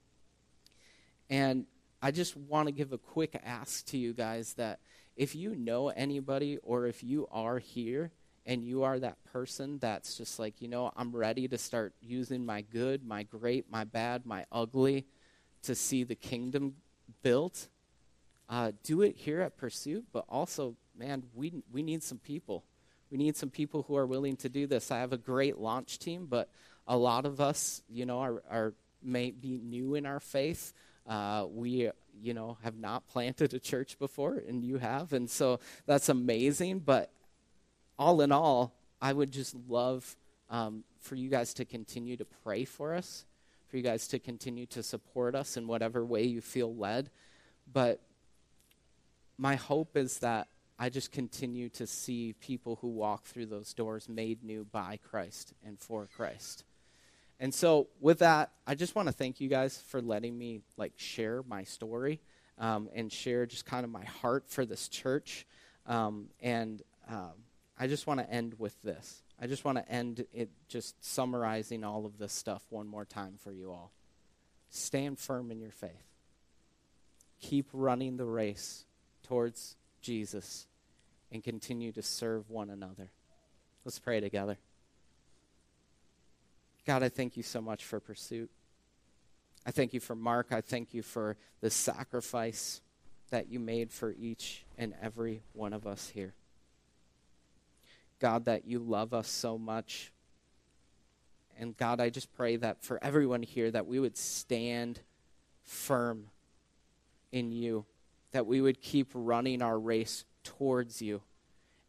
And 1.29 1.65
I 2.01 2.11
just 2.11 2.37
want 2.37 2.67
to 2.67 2.71
give 2.71 2.93
a 2.93 2.97
quick 2.97 3.39
ask 3.43 3.85
to 3.87 3.97
you 3.97 4.13
guys 4.13 4.53
that 4.53 4.79
if 5.15 5.35
you 5.35 5.55
know 5.55 5.89
anybody 5.89 6.57
or 6.61 6.85
if 6.85 7.03
you 7.03 7.27
are 7.31 7.57
here 7.59 8.11
and 8.47 8.63
you 8.63 8.83
are 8.83 8.97
that 8.97 9.21
person 9.25 9.77
that's 9.79 10.15
just 10.15 10.39
like, 10.39 10.61
you 10.61 10.69
know, 10.69 10.91
I'm 10.95 11.13
ready 11.13 11.49
to 11.49 11.57
start 11.57 11.93
using 12.01 12.45
my 12.45 12.61
good, 12.61 13.05
my 13.05 13.23
great, 13.23 13.69
my 13.69 13.83
bad, 13.83 14.25
my 14.25 14.45
ugly 14.53 15.05
to 15.63 15.75
see 15.75 16.05
the 16.05 16.15
kingdom 16.15 16.75
built, 17.21 17.67
uh, 18.49 18.71
do 18.83 19.01
it 19.01 19.17
here 19.17 19.41
at 19.41 19.57
Pursuit, 19.57 20.05
but 20.13 20.23
also, 20.29 20.77
man, 20.97 21.23
we, 21.35 21.61
we 21.71 21.83
need 21.83 22.01
some 22.01 22.19
people. 22.19 22.63
We 23.11 23.17
need 23.17 23.35
some 23.35 23.49
people 23.49 23.83
who 23.83 23.97
are 23.97 24.05
willing 24.05 24.37
to 24.37 24.49
do 24.49 24.65
this. 24.65 24.91
I 24.91 24.99
have 24.99 25.11
a 25.11 25.17
great 25.17 25.57
launch 25.57 25.99
team, 25.99 26.27
but 26.27 26.49
a 26.87 26.95
lot 26.95 27.25
of 27.25 27.41
us, 27.41 27.81
you 27.89 28.05
know, 28.05 28.19
are, 28.19 28.41
are 28.49 28.73
may 29.03 29.31
be 29.31 29.59
new 29.61 29.95
in 29.95 30.05
our 30.05 30.21
faith. 30.21 30.71
Uh, 31.05 31.45
we, 31.49 31.91
you 32.21 32.33
know, 32.33 32.57
have 32.63 32.77
not 32.77 33.07
planted 33.07 33.53
a 33.53 33.59
church 33.59 33.99
before, 33.99 34.41
and 34.47 34.63
you 34.63 34.77
have, 34.77 35.11
and 35.11 35.29
so 35.29 35.59
that's 35.85 36.07
amazing. 36.07 36.79
But 36.79 37.11
all 37.97 38.21
in 38.21 38.31
all, 38.31 38.73
I 39.01 39.13
would 39.13 39.31
just 39.31 39.55
love 39.67 40.15
um, 40.49 40.83
for 40.99 41.15
you 41.15 41.29
guys 41.29 41.53
to 41.55 41.65
continue 41.65 42.17
to 42.17 42.25
pray 42.43 42.65
for 42.65 42.93
us, 42.93 43.25
for 43.67 43.77
you 43.77 43.83
guys 43.83 44.07
to 44.09 44.19
continue 44.19 44.65
to 44.67 44.83
support 44.83 45.35
us 45.35 45.57
in 45.57 45.67
whatever 45.67 46.05
way 46.05 46.23
you 46.23 46.41
feel 46.41 46.73
led. 46.75 47.09
But 47.71 48.01
my 49.37 49.55
hope 49.55 49.95
is 49.97 50.19
that 50.19 50.47
I 50.79 50.89
just 50.89 51.11
continue 51.11 51.69
to 51.69 51.87
see 51.87 52.33
people 52.39 52.77
who 52.81 52.87
walk 52.87 53.25
through 53.25 53.47
those 53.47 53.73
doors 53.73 54.07
made 54.07 54.43
new 54.43 54.65
by 54.71 54.99
Christ 55.03 55.53
and 55.65 55.79
for 55.79 56.07
Christ. 56.15 56.63
And 57.39 57.53
so, 57.53 57.87
with 57.99 58.19
that, 58.19 58.51
I 58.65 58.75
just 58.75 58.95
want 58.95 59.07
to 59.07 59.11
thank 59.11 59.39
you 59.39 59.47
guys 59.47 59.77
for 59.89 60.01
letting 60.01 60.37
me 60.37 60.61
like 60.75 60.93
share 60.95 61.43
my 61.47 61.63
story 61.63 62.19
um, 62.57 62.89
and 62.93 63.11
share 63.11 63.45
just 63.45 63.65
kind 63.65 63.83
of 63.83 63.91
my 63.91 64.05
heart 64.05 64.45
for 64.47 64.65
this 64.65 64.87
church. 64.87 65.45
Um, 65.85 66.29
and 66.41 66.81
um, 67.07 67.33
I 67.79 67.87
just 67.87 68.07
want 68.07 68.19
to 68.19 68.29
end 68.29 68.55
with 68.57 68.81
this. 68.81 69.21
I 69.39 69.47
just 69.47 69.63
want 69.63 69.77
to 69.77 69.89
end 69.89 70.25
it 70.33 70.49
just 70.67 71.03
summarizing 71.03 71.83
all 71.83 72.05
of 72.05 72.17
this 72.17 72.33
stuff 72.33 72.63
one 72.69 72.87
more 72.87 73.05
time 73.05 73.35
for 73.43 73.51
you 73.51 73.71
all. 73.71 73.91
Stand 74.69 75.19
firm 75.19 75.51
in 75.51 75.59
your 75.59 75.71
faith. 75.71 75.91
Keep 77.39 77.67
running 77.71 78.17
the 78.17 78.25
race 78.25 78.85
towards 79.23 79.75
Jesus 80.01 80.65
and 81.31 81.43
continue 81.43 81.91
to 81.91 82.01
serve 82.01 82.49
one 82.49 82.69
another. 82.69 83.11
Let's 83.85 83.99
pray 83.99 84.19
together. 84.19 84.57
God, 86.85 87.03
I 87.03 87.09
thank 87.09 87.37
you 87.37 87.43
so 87.43 87.61
much 87.61 87.85
for 87.85 87.99
pursuit. 87.99 88.49
I 89.65 89.71
thank 89.71 89.93
you 89.93 89.99
for 89.99 90.15
Mark. 90.15 90.47
I 90.51 90.61
thank 90.61 90.93
you 90.93 91.03
for 91.03 91.37
the 91.61 91.69
sacrifice 91.69 92.81
that 93.29 93.49
you 93.49 93.59
made 93.59 93.91
for 93.91 94.15
each 94.17 94.63
and 94.77 94.93
every 95.01 95.41
one 95.53 95.73
of 95.73 95.85
us 95.85 96.07
here. 96.07 96.33
God, 98.19 98.45
that 98.45 98.65
you 98.65 98.79
love 98.79 99.13
us 99.13 99.27
so 99.27 99.57
much. 99.57 100.11
And 101.59 101.75
God, 101.75 101.99
I 101.99 102.09
just 102.09 102.33
pray 102.33 102.55
that 102.57 102.83
for 102.83 103.03
everyone 103.03 103.43
here, 103.43 103.71
that 103.71 103.87
we 103.87 103.99
would 103.99 104.17
stand 104.17 104.99
firm 105.63 106.29
in 107.31 107.51
you, 107.51 107.85
that 108.31 108.45
we 108.45 108.61
would 108.61 108.81
keep 108.81 109.09
running 109.13 109.61
our 109.61 109.79
race 109.79 110.23
towards 110.43 111.01
you, 111.01 111.21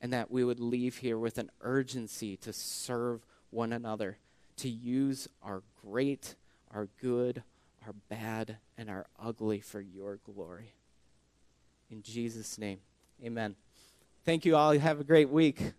and 0.01 0.13
that 0.13 0.31
we 0.31 0.45
would 0.45 0.61
leave 0.61 0.99
here 0.99 1.19
with 1.19 1.39
an 1.39 1.51
urgency 1.61 2.37
to 2.39 2.53
serve 2.53 3.27
one 3.51 3.73
another, 3.73 4.19
to 4.57 4.69
use 4.69 5.29
our 5.43 5.63
great, 5.83 6.35
our 6.73 6.89
good, 7.01 7.43
our 7.87 7.95
bad, 8.09 8.57
and 8.77 8.91
our 8.91 9.07
ugly 9.19 9.61
for 9.61 9.81
your 9.81 10.19
glory. 10.25 10.73
In 11.91 12.03
Jesus' 12.03 12.59
name, 12.59 12.79
amen. 13.25 13.55
Thank 14.25 14.45
you 14.45 14.57
all. 14.57 14.73
Have 14.79 15.01
a 15.01 15.05
great 15.05 15.31
week. 15.31 15.73